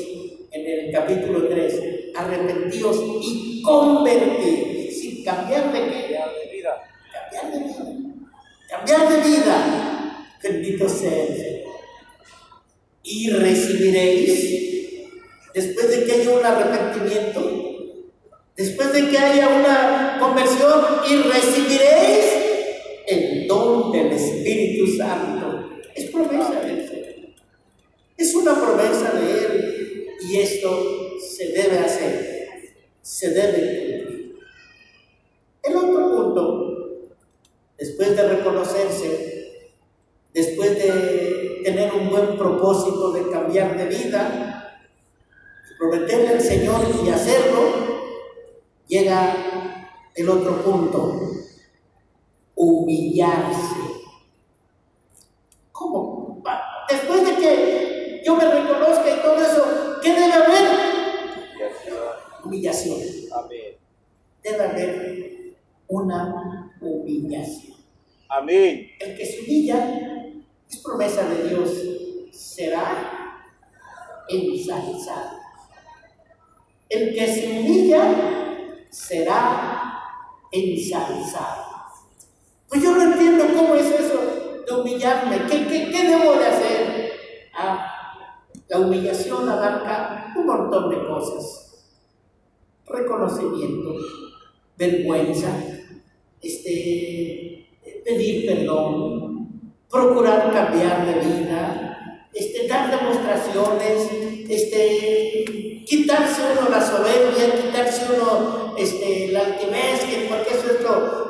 [0.50, 4.94] en el capítulo 3 arrepentidos y convertidos.
[4.94, 6.16] Sin cambiar de qué?
[6.16, 6.82] Cambiar de vida.
[7.12, 7.84] Cambiar de vida.
[8.68, 10.26] Cambiar de vida.
[10.42, 11.74] Bendito sea el Señor.
[13.02, 15.08] Y recibiréis,
[15.54, 17.40] después de que haya un arrepentimiento,
[18.56, 22.26] después de que haya una conversión, y recibiréis
[23.06, 25.70] el don del Espíritu Santo.
[25.94, 27.07] Es promesa del Señor.
[28.18, 30.06] Es una promesa de Él.
[30.20, 30.84] Y esto
[31.20, 34.38] se debe hacer, se debe cumplir.
[35.62, 37.08] El otro punto,
[37.78, 39.72] después de reconocerse,
[40.34, 44.82] después de tener un buen propósito de cambiar de vida,
[45.78, 47.60] prometerle al Señor y hacerlo,
[48.88, 51.20] llega el otro punto,
[52.56, 53.76] humillarse.
[55.70, 56.42] ¿Cómo?
[56.90, 57.87] Después de que
[58.28, 60.68] yo me reconozca y todo eso, ¿qué debe haber?
[62.44, 62.98] Humillación.
[63.34, 63.76] Amén.
[64.42, 65.56] Debe haber
[65.86, 67.78] una humillación.
[68.28, 68.90] Amén.
[69.00, 70.28] El que se humilla,
[70.70, 71.70] es promesa de Dios,
[72.30, 73.46] será
[74.28, 75.38] ensalzado.
[76.90, 80.02] El que se humilla será
[80.52, 81.64] ensalzado.
[82.68, 85.46] Pues yo no entiendo cómo es eso de humillarme.
[85.46, 87.12] ¿Qué, qué, debo de hacer?
[87.54, 87.97] Ah,
[88.68, 91.86] la humillación abarca un montón de cosas.
[92.86, 93.94] Reconocimiento,
[94.76, 95.48] vergüenza,
[96.40, 97.66] este,
[98.04, 104.08] pedir perdón, procurar cambiar de vida, este, dar demostraciones,
[104.48, 110.82] este, quitarse uno la soberbia, quitarse uno este, la altivez, porque eso es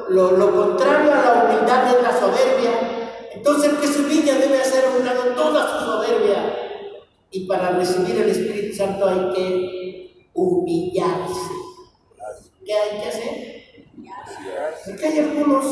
[0.08, 3.14] lo, lo, contrario a la humildad es la soberbia.
[3.32, 6.67] Entonces el que se humilla debe hacer a un toda su soberbia.
[7.30, 11.50] Y para recibir el Espíritu Santo hay que humillarse.
[12.64, 13.58] ¿Qué hay que hacer?
[14.86, 15.64] Porque hay algunos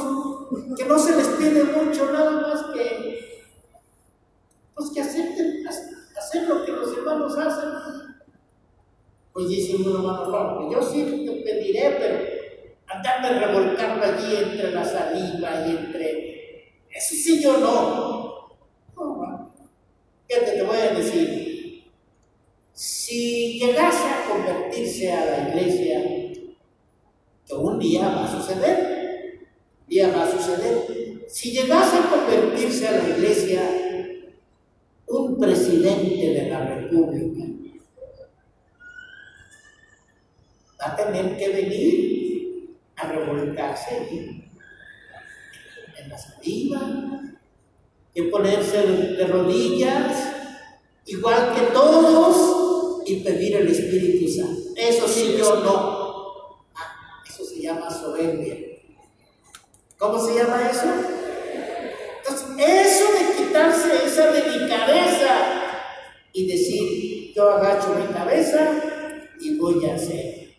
[0.76, 3.44] que no se les pide mucho, nada más que,
[4.74, 5.64] pues que acepten
[6.16, 7.70] hacer lo que los hermanos hacen.
[9.32, 12.18] Pues dice un hermano, yo sí te pediré, pero
[12.88, 16.26] andarme revolcando allí entre la saliva y entre...
[16.90, 18.56] Eso sí yo no.
[18.96, 19.52] No,
[20.26, 21.45] ¿Qué te, te voy a decir?
[23.06, 26.02] Si llegase a convertirse a la iglesia,
[27.46, 29.46] que un día va a suceder,
[29.82, 31.24] un día va a suceder.
[31.28, 33.62] Si llegase a convertirse a la iglesia
[35.06, 37.44] un presidente de la república,
[40.80, 43.98] va a tener que venir a revolcarse
[45.96, 46.80] en la saliva,
[48.12, 50.28] que ponerse de rodillas,
[51.04, 52.65] igual que todos,
[53.06, 54.70] y pedir el Espíritu Santo.
[54.76, 56.06] Eso sí, yo no
[57.66, 58.56] llama soberbia.
[59.98, 60.86] ¿Cómo se llama eso?
[62.18, 65.32] Entonces, eso de quitarse esa delicadeza
[66.32, 68.70] y decir, yo agacho mi cabeza
[69.40, 70.54] y voy a hacer.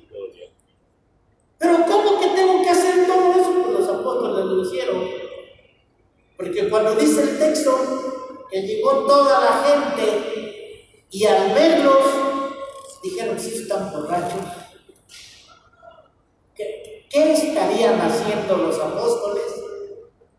[1.60, 3.64] Pero ¿cómo que tengo que hacer todo eso?
[3.64, 5.08] Pues los apóstoles lo hicieron.
[6.36, 12.37] Porque cuando dice el texto que llegó toda la gente y al verlos
[13.10, 14.42] dijeron, si están borrachos.
[16.56, 19.44] ¿Qué estarían haciendo los apóstoles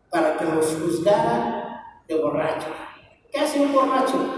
[0.09, 2.75] para que los juzgaran de borrachos?
[3.31, 4.33] ¿Qué hace un borracho?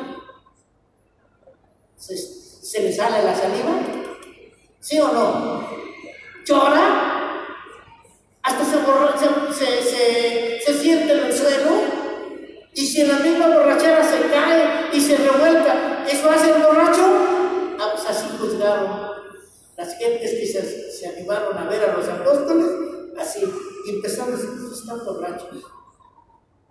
[1.97, 3.73] ¿Se, le sale la saliva?
[4.79, 5.67] ¿Sí o no?
[6.45, 7.11] ¿Llora?
[8.43, 12.01] ¿Hasta se, se, se siente en el suelo?
[12.73, 16.90] Y si en la misma borrachera se cae y se revuelca, ¿eso hace el borracho?
[18.61, 22.67] Las gentes que se, animaron a ver a los apóstoles,
[23.19, 23.41] así,
[23.87, 25.63] y empezaron a decir, están borrachos.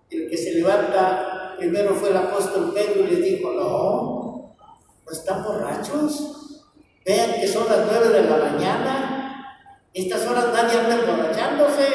[0.09, 4.57] El que se levanta primero fue el apóstol Pedro y les dijo, no,
[5.05, 6.63] no están borrachos.
[7.05, 9.59] Vean que son las nueve de la mañana.
[9.93, 11.87] Estas horas nadie anda emborrachándose.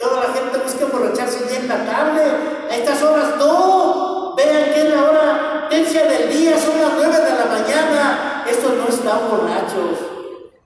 [0.00, 2.22] Toda la gente busca emborracharse ya en la tarde.
[2.70, 4.34] A estas horas no.
[4.36, 5.38] Vean que es la hora
[5.70, 8.37] del día, son las nueve de la mañana.
[8.50, 9.98] Estos no están borrachos.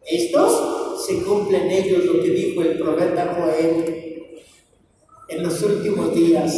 [0.05, 4.13] Estos se cumplen ellos lo que dijo el profeta Joel
[5.29, 6.55] en los últimos días.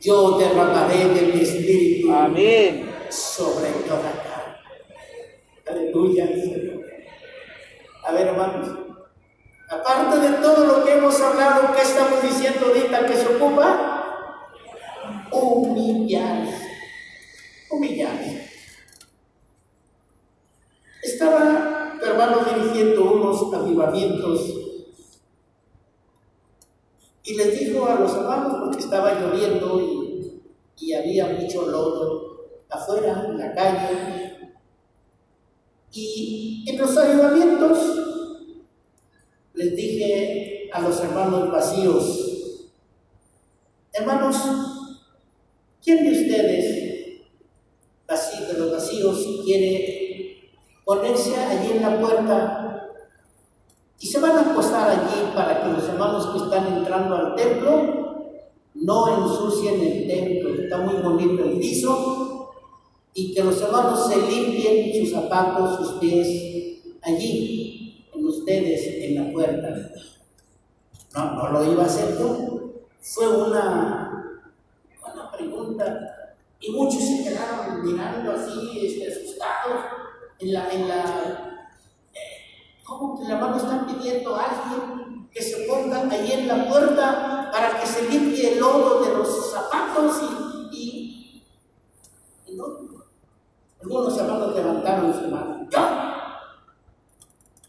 [0.00, 2.90] Yo derramaré de mi espíritu Amén.
[3.10, 4.40] sobre toda carne.
[5.68, 6.28] Aleluya.
[8.04, 8.78] A ver, hermanos.
[9.68, 14.48] Aparte de todo lo que hemos hablado, ¿qué estamos diciendo ahorita que se ocupa?
[15.30, 16.44] Humillar.
[17.70, 18.49] Humillar.
[21.02, 24.40] Estaba hermano dirigiendo unos avivamientos
[27.22, 29.80] y les dijo a los hermanos, porque estaba lloviendo
[30.76, 34.54] y, había mucho lodo afuera, en la calle,
[35.92, 37.78] y en los avivamientos
[39.54, 42.68] les dije a los hermanos vacíos,
[43.92, 44.36] hermanos,
[45.82, 46.80] ¿quién de ustedes,
[48.48, 49.99] de los vacíos, quiere
[50.90, 52.90] ponerse allí en la puerta
[54.00, 58.40] y se van a acostar allí para que los hermanos que están entrando al templo
[58.74, 62.50] no ensucien el templo, está muy bonito el piso,
[63.14, 66.26] y que los hermanos se limpien sus zapatos, sus pies,
[67.02, 69.68] allí, en ustedes, en la puerta.
[71.14, 72.72] No, no lo iba a hacer yo.
[73.00, 74.40] Fue una,
[75.14, 76.36] una pregunta.
[76.58, 80.00] Y muchos se quedaron mirando así, este, asustados,
[80.40, 81.68] en la, en la,
[82.84, 87.50] ¿cómo que la mano están pidiendo a alguien que se ponga ahí en la puerta
[87.52, 90.22] para que se limpie el lodo de los zapatos
[90.72, 91.44] y, y,
[92.46, 92.64] y no.
[93.82, 95.66] Algunos hermanos levantaron su mano.
[95.70, 95.80] ¿Yo?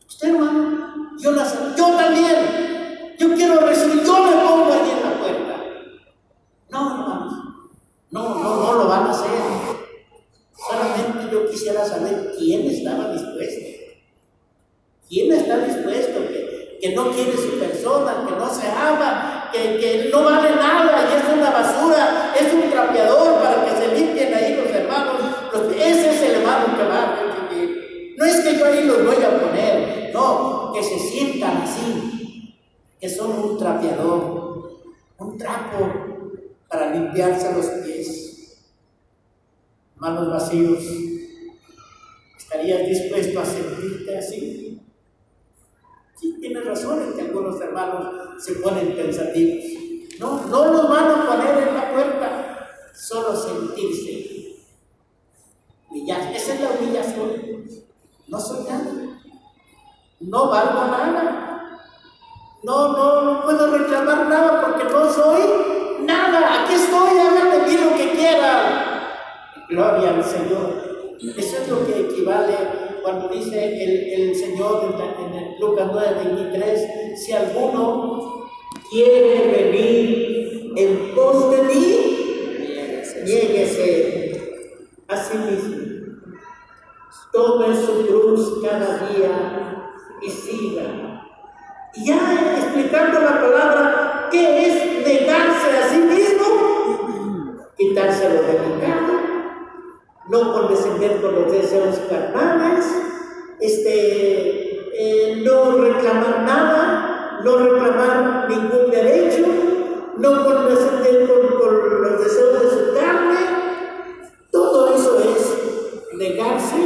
[0.08, 1.18] ¿Usted, hermano?
[1.18, 3.16] Yo, la, yo también.
[3.18, 4.04] Yo quiero recibir.
[4.04, 5.64] Yo me pongo ahí en la puerta.
[6.70, 7.34] No, hermanos.
[8.10, 9.30] No, no, no lo van a hacer.
[10.54, 13.66] Solamente yo quisiera saber quién estaba dispuesto.
[15.08, 16.20] ¿Quién está dispuesto?
[16.28, 21.08] Que, que no quiere su persona, que no se ama, que, que no vale nada
[21.10, 25.22] y es una basura, es un trapeador para que se limpien ahí los hermanos.
[25.78, 27.18] Ese es el hermano que va.
[28.18, 32.56] No es que yo ahí los voy a poner, no, que se sientan así,
[33.00, 34.80] que son un trapeador,
[35.18, 35.92] un trapo
[36.68, 38.62] para limpiarse los pies.
[39.98, 40.84] Manos vacíos,
[42.52, 44.82] ¿estarías dispuesto a sentirte así?
[46.20, 49.64] Sí, tienes razón en que algunos hermanos se ponen pensativos.
[50.20, 54.58] No, no los van a poner en la puerta, solo sentirse.
[55.90, 56.36] Humillar.
[56.36, 57.66] Esa es la humillación.
[58.28, 59.20] No soy nada.
[60.20, 61.80] No valgo nada.
[62.64, 65.42] No, no, no puedo reclamar nada porque no soy
[66.02, 66.64] nada.
[66.64, 69.02] Aquí estoy, háganme de mí lo que quieran.
[69.70, 70.91] Gloria al Señor.
[71.22, 72.56] Eso es lo que equivale
[73.04, 78.50] cuando dice el, el Señor en, en Lucas 9, 23, si alguno
[78.90, 82.22] quiere venir en pos de mí,
[83.24, 84.42] niéguese
[85.08, 85.78] a sí mismo.
[87.32, 89.61] Tome su cruz cada día
[100.32, 102.86] no condescender con los deseos carnales,
[103.60, 109.46] este, eh, no reclamar nada, no reclamar ningún derecho,
[110.18, 113.40] no condescender con, los deseos de su carne.
[114.50, 116.78] Todo eso es negarse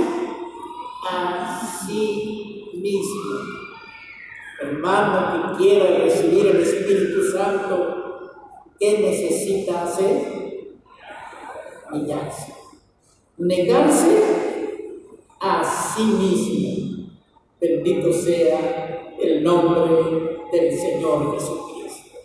[1.07, 3.41] a sí mismo.
[4.59, 8.21] Hermano que quiera recibir el Espíritu Santo,
[8.79, 10.33] ¿qué necesita hacer?
[11.91, 12.54] Negarse.
[13.38, 14.23] Negarse
[15.41, 17.09] a sí mismo.
[17.59, 22.17] Bendito sea el nombre del Señor Jesucristo.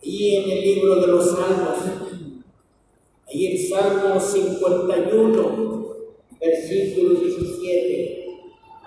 [0.00, 1.78] Y en el libro de los Salmos,
[3.26, 5.86] ahí el Salmo 51,
[6.40, 8.26] versículo 17.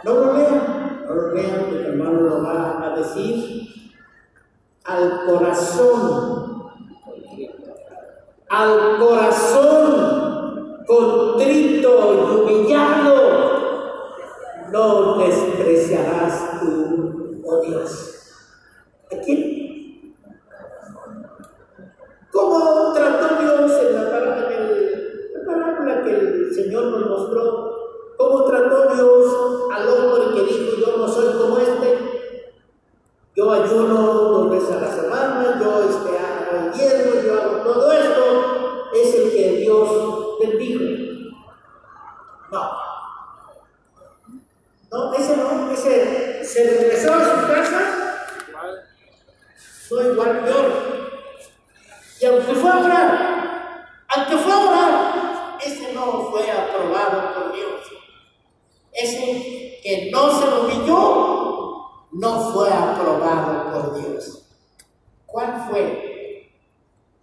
[0.05, 3.67] No lo lean, no lo lean, el hermano lo va a decir.
[4.85, 6.63] Al corazón,
[8.49, 10.14] al corazón
[10.85, 13.15] contrito y humillado,
[14.71, 18.11] no despreciarás tú, oh Dios.
[19.11, 20.15] ¿A quién?
[22.31, 24.09] ¿Cómo trató Dios en la
[25.45, 27.75] parábola, que el Señor nos mostró?
[28.17, 29.25] ¿Cómo trató Dios
[29.73, 32.61] al hombre que dijo, yo no soy como este?
[33.35, 38.23] Yo ayuno dos veces a la semana, yo este, hago hierro, yo hago todo esto.
[38.93, 40.83] Es el que Dios bendijo.
[42.51, 42.71] No.
[44.91, 48.27] No, ese no, ese se regresó a su casa,
[49.91, 50.85] no igual peor.
[52.21, 57.81] Y aunque fue a orar, aunque fue a orar, ese no fue aprobado por Dios.
[58.93, 64.47] Ese que no se humilló, no fue aprobado por Dios.
[65.25, 66.51] ¿Cuál fue?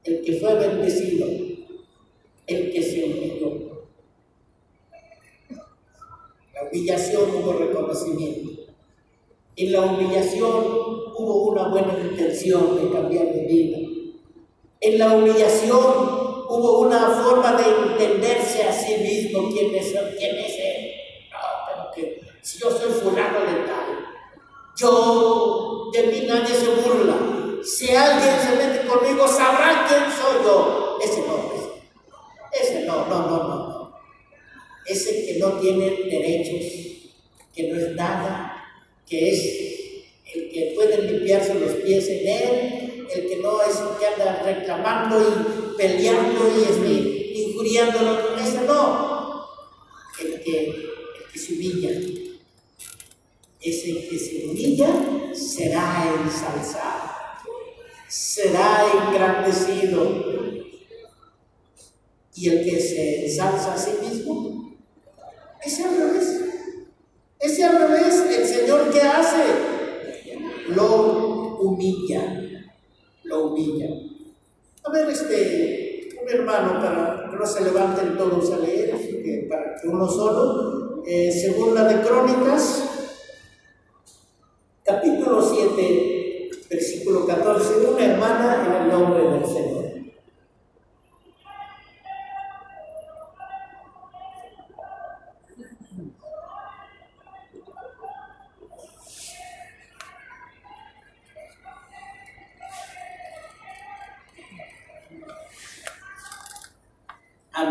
[0.05, 1.27] El que fue bendecido,
[2.47, 3.87] el que se humilló.
[6.55, 8.63] La humillación hubo reconocimiento.
[9.57, 10.55] En la humillación
[11.17, 13.79] hubo una buena intención de cambiar de vida.
[14.81, 15.81] En la humillación
[16.49, 20.93] hubo una forma de entenderse a sí mismo quién es, quién es él.
[21.31, 24.03] No, pero que si yo soy fulano de tal,
[24.77, 27.17] yo de mí nadie se burla.
[27.63, 30.99] Si alguien se mete conmigo, sabrá quién soy yo.
[31.01, 31.62] Ese no,
[32.53, 34.01] ese, no, no, no, no.
[34.87, 37.11] Ese que no tiene derechos,
[37.55, 38.65] que no es nada,
[39.09, 39.63] que es
[40.35, 44.43] el que puede limpiarse los pies en él, el que no es el que anda
[44.43, 49.47] reclamando y peleando y este, injuriándolo, ese no.
[50.21, 51.91] El que, el que se humilla.
[53.61, 54.89] Ese que se humilla
[55.33, 57.13] será ensalzado,
[58.09, 60.33] será engrandecido.
[62.35, 64.75] Y el que se ensalza a sí mismo,
[65.65, 66.41] ese al revés.
[67.39, 69.43] Ese al revés, el Señor que hace,
[70.69, 72.41] lo humilla,
[73.25, 73.89] lo humilla.
[74.85, 79.89] A ver, este, un hermano, para que no se levanten todos a leer, para que
[79.89, 82.85] uno solo, eh, segunda de Crónicas,
[84.85, 89.82] capítulo 7, versículo 14, una hermana en el nombre del Señor.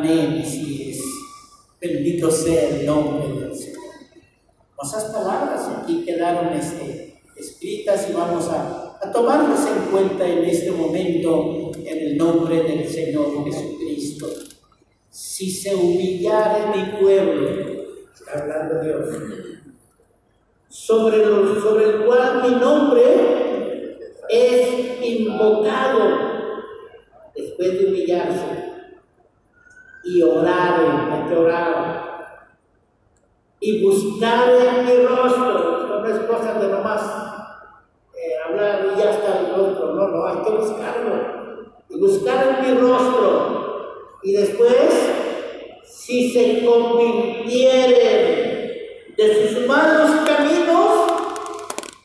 [0.01, 1.03] Amén, así es.
[1.79, 3.83] Bendito sea el nombre del Señor.
[4.83, 10.71] Esas palabras aquí quedaron este, escritas y vamos a, a tomarlas en cuenta en este
[10.71, 14.25] momento en el nombre del Señor Jesucristo.
[15.11, 17.49] Si se humillara mi pueblo,
[18.11, 19.07] está hablando Dios,
[20.67, 23.97] sobre el cual mi nombre
[24.29, 25.99] es invocado
[27.35, 28.70] después de humillarse
[30.03, 32.01] y orar, hay que orar.
[33.59, 37.03] Y buscar en mi rostro, no es cosa de nomás
[38.15, 41.13] eh, hablar y ya está el rostro, no, no, hay que buscarlo.
[41.89, 43.61] Y buscar en mi rostro.
[44.23, 45.11] Y después,
[45.83, 48.61] si se convirtieren
[49.15, 51.11] de sus malos caminos,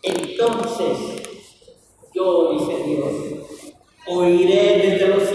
[0.02, 1.16] entonces
[2.14, 3.12] yo, dice Dios,
[4.08, 5.25] oiré desde los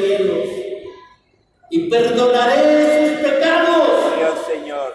[1.92, 4.18] perdonaré sus pecados.
[4.18, 4.94] Dios, Señor.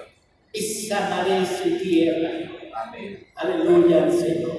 [0.53, 2.31] Y sanaré su tierra.
[2.75, 3.27] Amén.
[3.35, 4.57] Aleluya al Señor.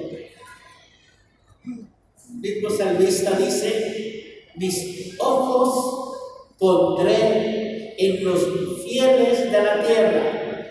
[2.40, 6.16] Mismo salmista dice, mis ojos
[6.58, 8.40] pondré en los
[8.84, 10.68] fieles de la tierra.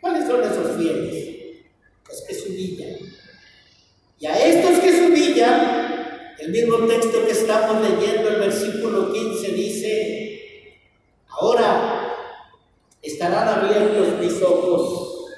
[0.00, 1.36] ¿Cuáles son esos fieles?
[2.08, 2.96] Los que se humillan.
[4.18, 9.48] Y a estos que se humillan, el mismo texto que estamos leyendo, el versículo 15
[9.52, 10.31] dice,
[13.12, 15.28] estarán abiertos mis ojos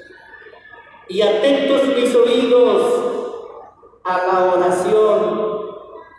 [1.08, 2.92] y atentos mis oídos
[4.04, 5.50] a la oración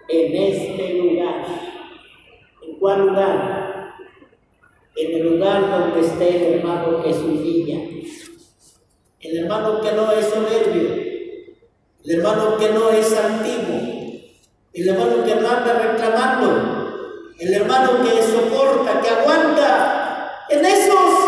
[0.07, 1.45] en este lugar.
[2.61, 3.95] ¿En cuál lugar?
[4.95, 7.79] En el lugar donde esté el hermano que humilla.
[9.19, 10.89] El hermano que no es soberbio.
[12.03, 14.21] El hermano que no es antiguo.
[14.73, 16.85] El hermano que no anda reclamando
[17.39, 21.24] el hermano que soporta, que aguanta, en esos,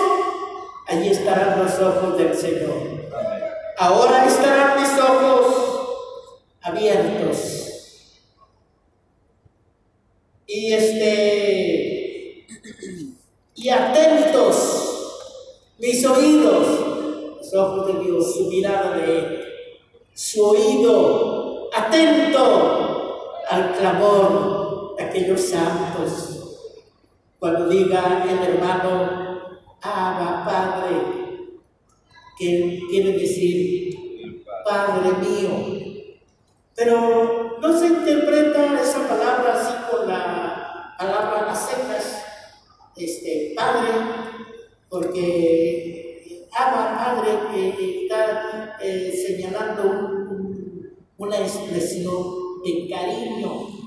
[0.87, 3.07] allí estarán los ojos del Señor.
[3.77, 5.97] Ahora estarán mis ojos
[6.61, 7.53] abiertos.
[10.47, 12.47] Y este,
[13.55, 14.77] y atentos
[15.77, 16.67] mis oídos,
[17.37, 19.43] los ojos de Dios, su mirada de Él,
[20.13, 26.33] su oído atento al clamor aquellos santos.
[27.39, 29.26] Cuando diga el hermano,
[29.81, 31.49] Abba Padre,
[32.37, 35.99] que quiere decir Padre mío.
[36.75, 42.23] Pero no se interpreta esa palabra así con la palabra a secas,
[42.95, 43.91] este, Padre,
[44.89, 49.83] porque Abba Padre que está eh, señalando
[51.17, 53.77] una expresión de cariño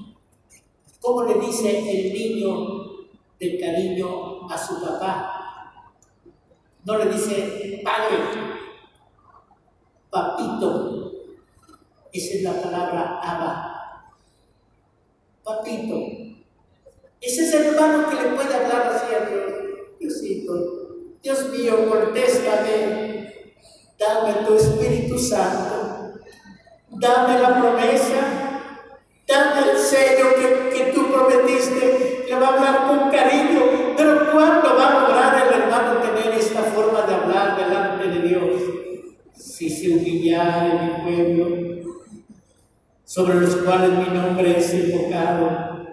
[1.01, 3.07] ¿Cómo le dice el niño
[3.39, 5.40] de cariño a su papá?
[6.85, 8.17] No le dice padre,
[10.11, 11.13] papito.
[12.13, 14.05] Esa es la palabra aba.
[15.45, 15.95] Papito.
[17.21, 19.53] Ese es el hermano que le puede hablar a Dios.
[19.99, 20.53] Diosito,
[21.23, 23.55] Dios mío, contéstame.
[23.99, 26.15] Dame tu Espíritu Santo.
[26.89, 28.51] Dame la promesa
[29.31, 34.77] Dame el sello que, que tú prometiste, le va a hablar con cariño, pero ¿cuándo
[34.77, 35.50] va a lograr el
[39.61, 41.93] si se humillara mi pueblo,
[43.05, 45.87] sobre los cuales mi nombre es invocado,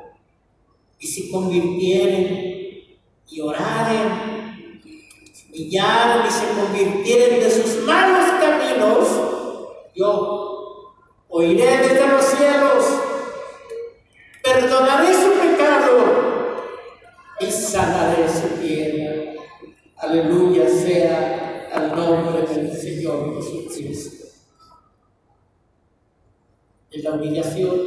[0.97, 2.97] y si convirtieren
[3.29, 4.79] y oraren,
[5.33, 9.09] se humillaren y se convirtieren de sus malos caminos,
[9.93, 10.93] yo
[11.27, 12.85] oiré desde los cielos,
[14.41, 16.63] perdonaré su pecado
[17.41, 19.33] y sanaré su tierra.
[19.97, 20.66] Aleluya
[22.31, 24.27] nombre del Señor Jesucristo.
[26.91, 27.81] Es la humillación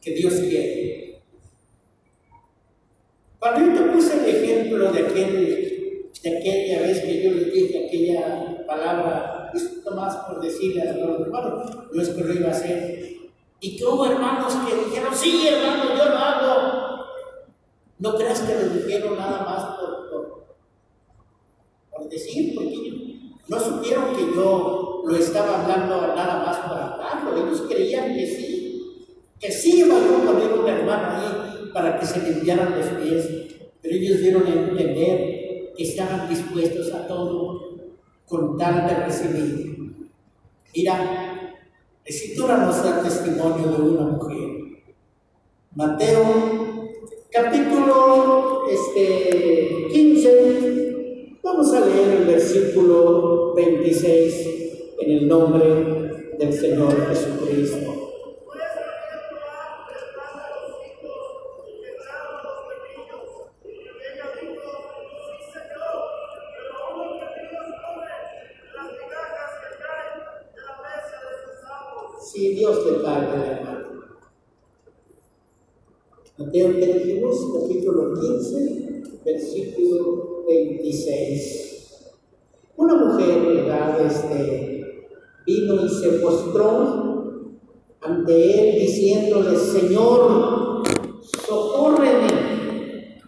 [0.00, 1.22] que Dios quiere.
[3.38, 7.86] Cuando yo te puse el ejemplo de, aquel, de aquella vez que yo le dije
[7.86, 12.52] aquella palabra, es más por decirle a los hermanos, no es que lo iba a
[12.52, 13.16] hacer.
[13.60, 17.06] Y que hubo hermanos que dijeron, sí, hermano, yo lo hago.
[17.98, 20.46] No creas que lo dijeron nada más por, por,
[21.90, 23.11] por decir, porque
[23.48, 27.46] no supieron que yo lo estaba hablando nada más por hablarlo.
[27.46, 29.06] Ellos creían que sí,
[29.38, 33.28] que sí iba yo a poner un hermano ahí para que se limpiaran los pies.
[33.80, 37.72] Pero ellos dieron a entender que estaban dispuestos a todo
[38.26, 39.72] con tal de recibir.
[40.74, 40.96] Mira,
[42.04, 44.62] la escritura nos da testimonio de una mujer.
[45.74, 46.88] Mateo,
[47.30, 50.91] capítulo este, 15,
[51.42, 54.48] vamos a leer el versículo 26
[55.00, 58.11] en el nombre del Señor Jesucristo.
[76.38, 82.12] Mateo dijimos, capítulo 15, versículo 26.
[82.76, 84.06] Una mujer, ¿verdad?
[84.06, 85.08] Este,
[85.46, 87.22] vino y se postró
[88.00, 90.82] ante él diciéndole, Señor,
[91.22, 93.20] socórreme.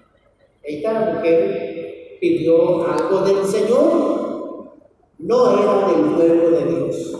[0.62, 4.72] Esta mujer pidió algo del Señor,
[5.18, 7.14] no era del pueblo de Dios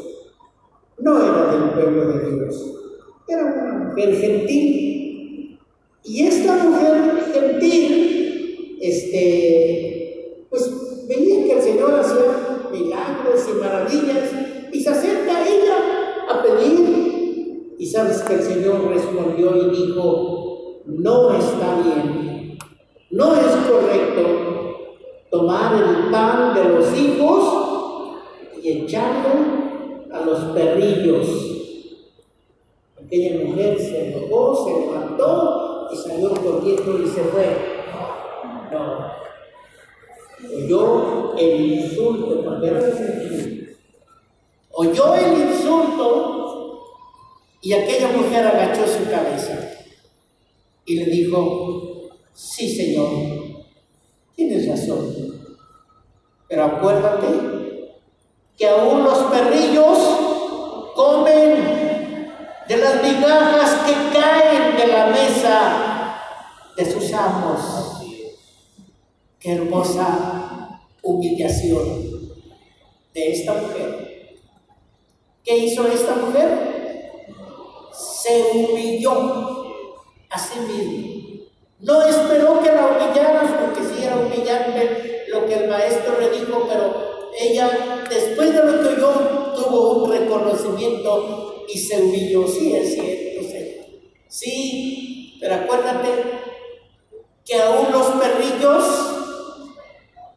[0.99, 2.75] no era del pueblo de Dios,
[3.29, 4.95] era una mujer gentil.
[19.95, 22.59] No está bien,
[23.11, 24.25] no es correcto
[25.31, 27.45] tomar el pan de los hijos
[28.61, 29.31] y echarlo
[30.13, 31.29] a los perrillos.
[33.05, 37.85] Aquella mujer se enojó, se levantó y salió corriendo y se fue.
[38.73, 39.15] No.
[40.57, 42.81] Oyó el insulto, porque era
[44.73, 46.81] Oyó el insulto
[47.61, 49.64] y aquella mujer agachó su cabeza
[50.87, 53.11] y le dijo, sí Señor,
[54.35, 55.15] tienes razón,
[56.49, 57.95] pero acuérdate
[58.57, 59.99] que aún los perrillos
[60.95, 61.75] comen
[62.69, 66.21] de las migajas que caen de la mesa
[66.77, 67.61] de sus amos.
[69.39, 72.31] Qué hermosa humillación
[73.13, 74.39] de esta mujer.
[75.45, 77.29] ¿Qué hizo esta mujer?
[77.93, 79.54] Se humilló
[80.35, 81.15] a sí misma.
[81.81, 86.67] No esperó que la humillaran porque sí era humillante lo que el maestro le dijo,
[86.69, 89.13] pero ella, después de lo que oyó,
[89.55, 92.47] tuvo un reconocimiento y se humilló.
[92.49, 93.25] Sí, es cierto.
[94.29, 96.09] Sí, pero acuérdate
[97.45, 98.85] que aún los perrillos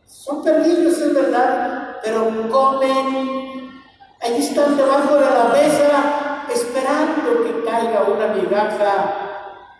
[0.06, 3.82] son perrillos, es verdad, pero comen,
[4.20, 9.27] ahí están debajo de la mesa esperando que caiga una migaja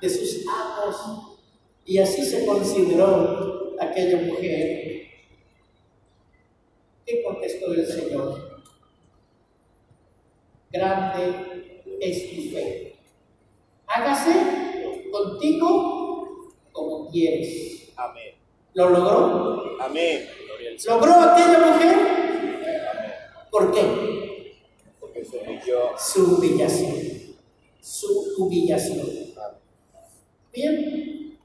[0.02, 1.38] de sus amos.
[1.86, 5.08] Y así se consideró aquella mujer.
[7.06, 8.62] ¿Qué contestó el Señor?
[10.72, 12.96] Grande es tu fe.
[13.88, 14.32] Hágase
[15.10, 17.90] contigo como quieres.
[17.96, 18.36] Amén.
[18.74, 19.82] ¿Lo logró?
[19.82, 20.28] Amén.
[20.86, 21.96] ¿Logró aquella mujer?
[21.96, 23.12] Amén.
[23.50, 24.58] ¿Por qué?
[25.00, 25.98] Porque se humilló.
[25.98, 27.36] Su humillación.
[27.82, 29.27] Su humillación.
[30.58, 31.38] Bien.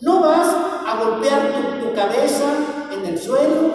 [0.00, 0.54] No vas
[0.86, 3.74] a golpear tu, cabeza en el suelo,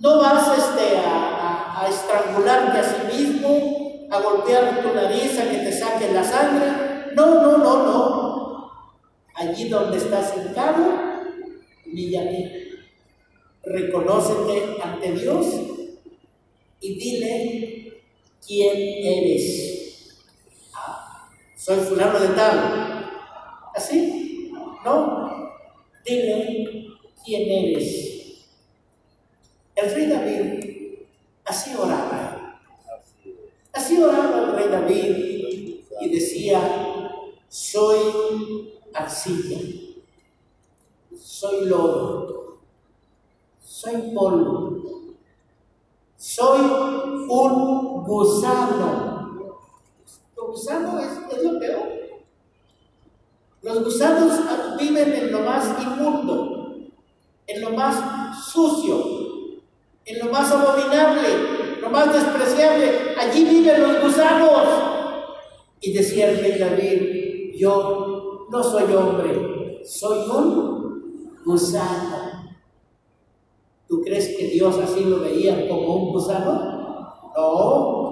[0.00, 5.58] no vas este, a, a, estrangularte a sí mismo, a golpear tu nariz, a que
[5.58, 7.12] te saquen la sangre.
[7.14, 8.72] No, no, no, no.
[9.36, 10.82] Allí donde estás sentado,
[11.86, 12.70] humíllate.
[13.62, 15.46] Reconócete ante Dios
[16.80, 18.02] y dile
[18.44, 19.79] quién eres.
[21.60, 23.10] Soy fulano de tal.
[23.74, 24.50] ¿Así?
[24.82, 25.52] ¿No?
[26.02, 26.86] Dile
[27.22, 28.46] quién eres.
[29.76, 31.04] El rey David
[31.44, 32.58] así oraba.
[33.74, 37.12] Así oraba el rey David y decía,
[37.46, 39.58] soy arcilla.
[41.14, 42.58] soy lodo,
[43.62, 45.14] soy polvo,
[46.16, 49.19] soy un gusano.
[50.40, 51.88] Los gusanos es, es lo peor.
[53.62, 54.40] Los gusanos
[54.78, 56.76] viven en lo más inmundo,
[57.46, 59.04] en lo más sucio,
[60.06, 63.14] en lo más abominable, lo más despreciable.
[63.18, 64.66] Allí viven los gusanos.
[65.82, 72.56] Y decía el rey David, yo no soy hombre, soy un gusano.
[73.86, 76.80] ¿Tú crees que Dios así lo veía como un gusano?
[77.36, 78.09] No,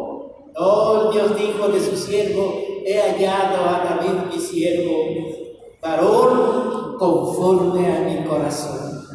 [0.59, 4.93] no, Dios dijo de su siervo, he hallado a David mi siervo,
[5.81, 9.07] varón conforme a mi corazón.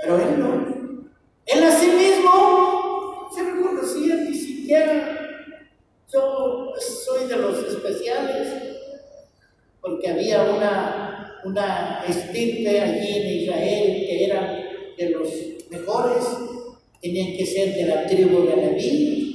[0.00, 1.06] Pero él no.
[1.46, 5.18] Él a sí mismo se reconocía ni siquiera.
[6.12, 8.48] Yo soy de los especiales,
[9.80, 14.58] porque había una, una estirpe allí en Israel que era
[14.98, 15.28] de los
[15.70, 16.24] mejores,
[17.00, 19.31] tenían que ser de la tribu de Leví,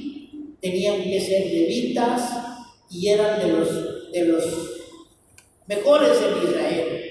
[0.60, 2.30] tenían que ser levitas
[2.90, 4.44] y eran de los, de los
[5.66, 7.04] mejores en Israel.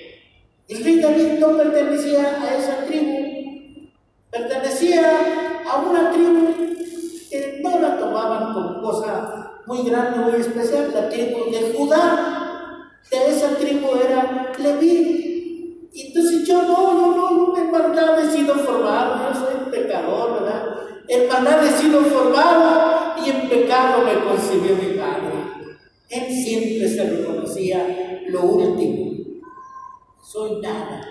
[0.68, 3.90] El rey David no pertenecía a esa tribu,
[4.30, 6.54] pertenecía a una tribu
[7.30, 12.34] que no la tomaban como cosa muy grande, muy especial, la tribu de Judá.
[13.10, 15.90] De esa tribu era Leví.
[15.94, 20.87] Entonces yo no, yo no, no, en maldad he sido formado, yo soy pecador, ¿verdad?
[21.10, 25.32] En maldad he sido formado y en pecado me concibió mi padre.
[26.10, 29.12] Él siempre se reconocía lo último.
[30.22, 31.06] Soy nada,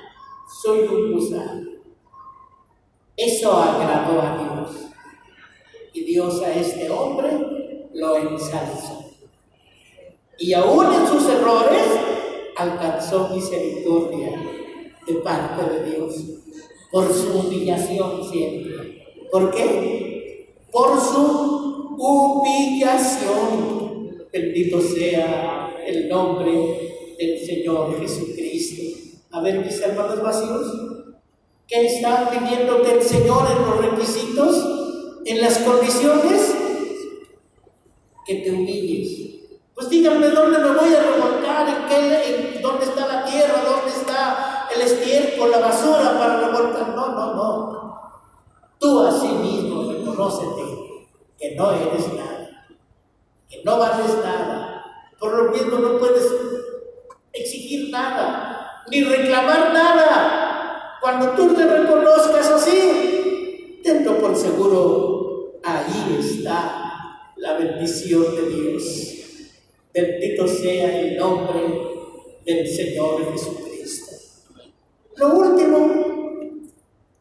[0.62, 1.70] soy un gusano.
[3.16, 4.86] Eso agradó a Dios.
[5.94, 9.07] Y Dios a este hombre lo ensalzó.
[10.38, 11.86] Y aún en sus errores
[12.57, 14.38] alcanzó misericordia
[15.07, 16.14] de parte de Dios
[16.90, 19.06] por su humillación siempre.
[19.37, 20.57] ¿Por qué?
[20.72, 23.37] Por su humillación.
[24.32, 28.99] Bendito sea el nombre del Señor Jesucristo.
[29.32, 30.72] A ver, mis hermanos vacíos,
[31.68, 34.57] ¿qué está pidiéndote el Señor en los requisitos,
[35.26, 36.55] en las condiciones?
[38.24, 39.34] Que te humilles.
[39.74, 44.66] Pues díganme dónde me voy a revolcar, en qué, dónde está la tierra, dónde está
[44.74, 46.89] el estiércol, la basura para revolcar.
[46.97, 47.56] No, no, no.
[48.87, 50.62] Tú a sí mismo reconócete
[51.37, 52.68] que no eres nada,
[53.49, 54.84] que no vales nada.
[55.18, 56.32] Por lo mismo no puedes
[57.32, 60.99] exigir nada, ni reclamar nada.
[61.01, 68.84] Cuando tú te reconozcas así, tenlo por seguro, ahí está la bendición de Dios.
[69.93, 71.61] Bendito sea el nombre
[72.45, 74.14] del Señor Jesucristo.
[75.16, 75.91] Lo último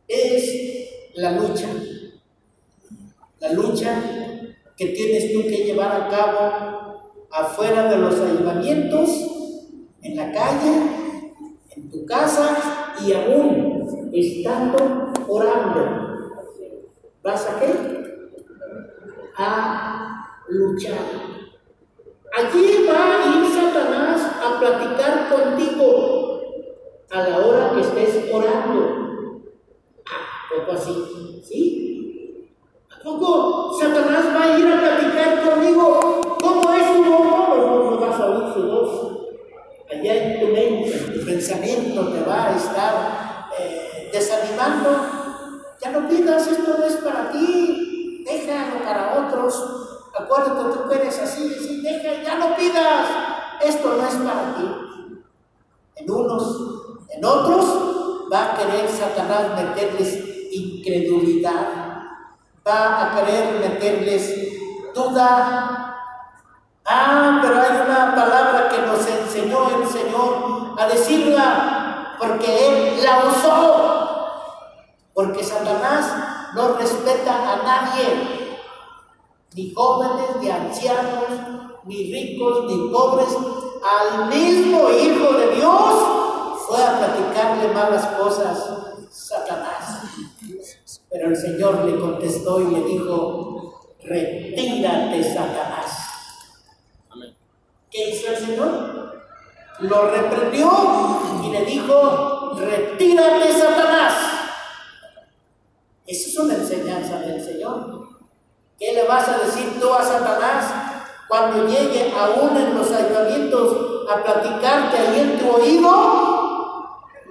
[0.08, 0.85] es
[1.16, 1.68] la lucha.
[3.40, 4.02] La lucha
[4.76, 9.10] que tienes tú que llevar a cabo afuera de los ayuntamientos,
[10.02, 10.82] en la calle,
[11.76, 16.06] en tu casa y aún estando orando.
[17.24, 17.74] ¿Vas a qué?
[19.38, 20.98] A luchar.
[22.38, 26.42] Allí va a ir Satanás a platicar contigo
[27.10, 29.05] a la hora que estés orando.
[30.46, 31.42] ¿A poco así?
[31.44, 32.48] ¿Sí?
[32.92, 36.38] ¿A poco Satanás va a ir a platicar conmigo?
[36.40, 37.58] ¿Cómo es su voz?
[37.58, 39.18] No, no vas a oír su voz.
[39.92, 44.90] Allá en tu mente, en tu pensamiento te va a estar eh, desanimando.
[45.82, 50.10] Ya no pidas, esto no es para ti, déjalo para otros.
[50.16, 53.08] Acuérdate tú que eres así, así, deja, ya no pidas,
[53.64, 54.66] esto no es para ti.
[55.96, 61.68] En unos, en otros, va a querer Satanás meterles incredulidad,
[62.68, 64.34] va a querer meterles
[64.94, 65.98] duda.
[66.86, 73.26] Ah, pero hay una palabra que nos enseñó el Señor a decirla, porque Él la
[73.26, 74.46] usó,
[75.14, 78.46] porque Satanás no respeta a nadie
[79.56, 81.30] ni jóvenes, ni ancianos,
[81.86, 83.30] ni ricos, ni pobres,
[83.86, 85.94] al mismo Hijo de Dios
[86.68, 88.58] fue a platicarle malas cosas
[89.10, 89.75] Satanás.
[91.16, 96.10] Pero el Señor le contestó y le dijo, retírate Satanás.
[97.90, 99.22] ¿Qué hizo el Señor?
[99.80, 100.70] Lo reprendió
[101.42, 104.14] y le dijo, retírate Satanás.
[106.06, 108.10] Esa es una enseñanza del Señor.
[108.78, 110.66] ¿Qué le vas a decir tú a Satanás
[111.30, 116.26] cuando llegue aún en los ayuntamientos a platicarte ahí en tu oído?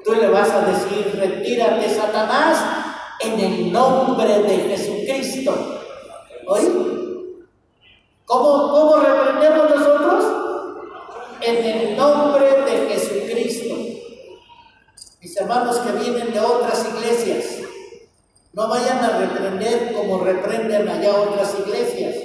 [0.04, 2.83] tú le vas a decir, retírate Satanás
[3.24, 5.80] en el nombre de Jesucristo.
[6.46, 6.68] ¿Oí?
[8.24, 10.24] ¿Cómo, ¿Cómo reprendemos nosotros?
[11.40, 13.74] En el nombre de Jesucristo.
[15.20, 17.44] Mis hermanos que vienen de otras iglesias,
[18.52, 22.16] no vayan a reprender como reprenden allá otras iglesias.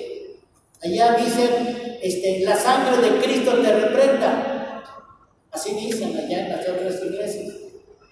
[0.82, 4.84] Allá dicen, este, la sangre de Cristo te reprenda.
[5.52, 7.59] Así dicen allá en las otras iglesias.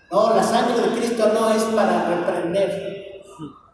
[0.09, 3.23] No, la sangre de Cristo no es para reprender.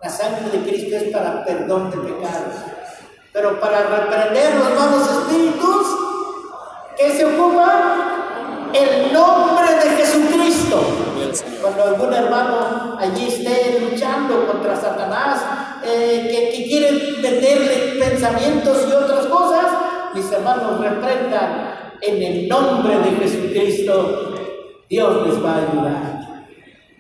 [0.02, 2.56] La sangre de Cristo es para perdón de pecados.
[3.32, 5.88] Pero para reprender los malos espíritus,
[6.98, 8.70] ¿qué se ocupa?
[8.74, 10.82] El nombre de Jesucristo.
[11.62, 15.40] Cuando algún hermano allí esté luchando contra Satanás,
[15.86, 19.66] eh, que, quiere meterle pensamientos y otras cosas,
[20.16, 24.34] mis hermanos reprendan en el nombre de Jesucristo.
[24.90, 26.23] Dios les va a ayudar.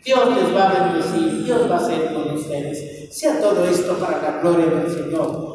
[0.03, 3.15] Dios les va a bendecir, Dios va a ser con ustedes.
[3.15, 5.52] Sea todo esto para la gloria del Señor.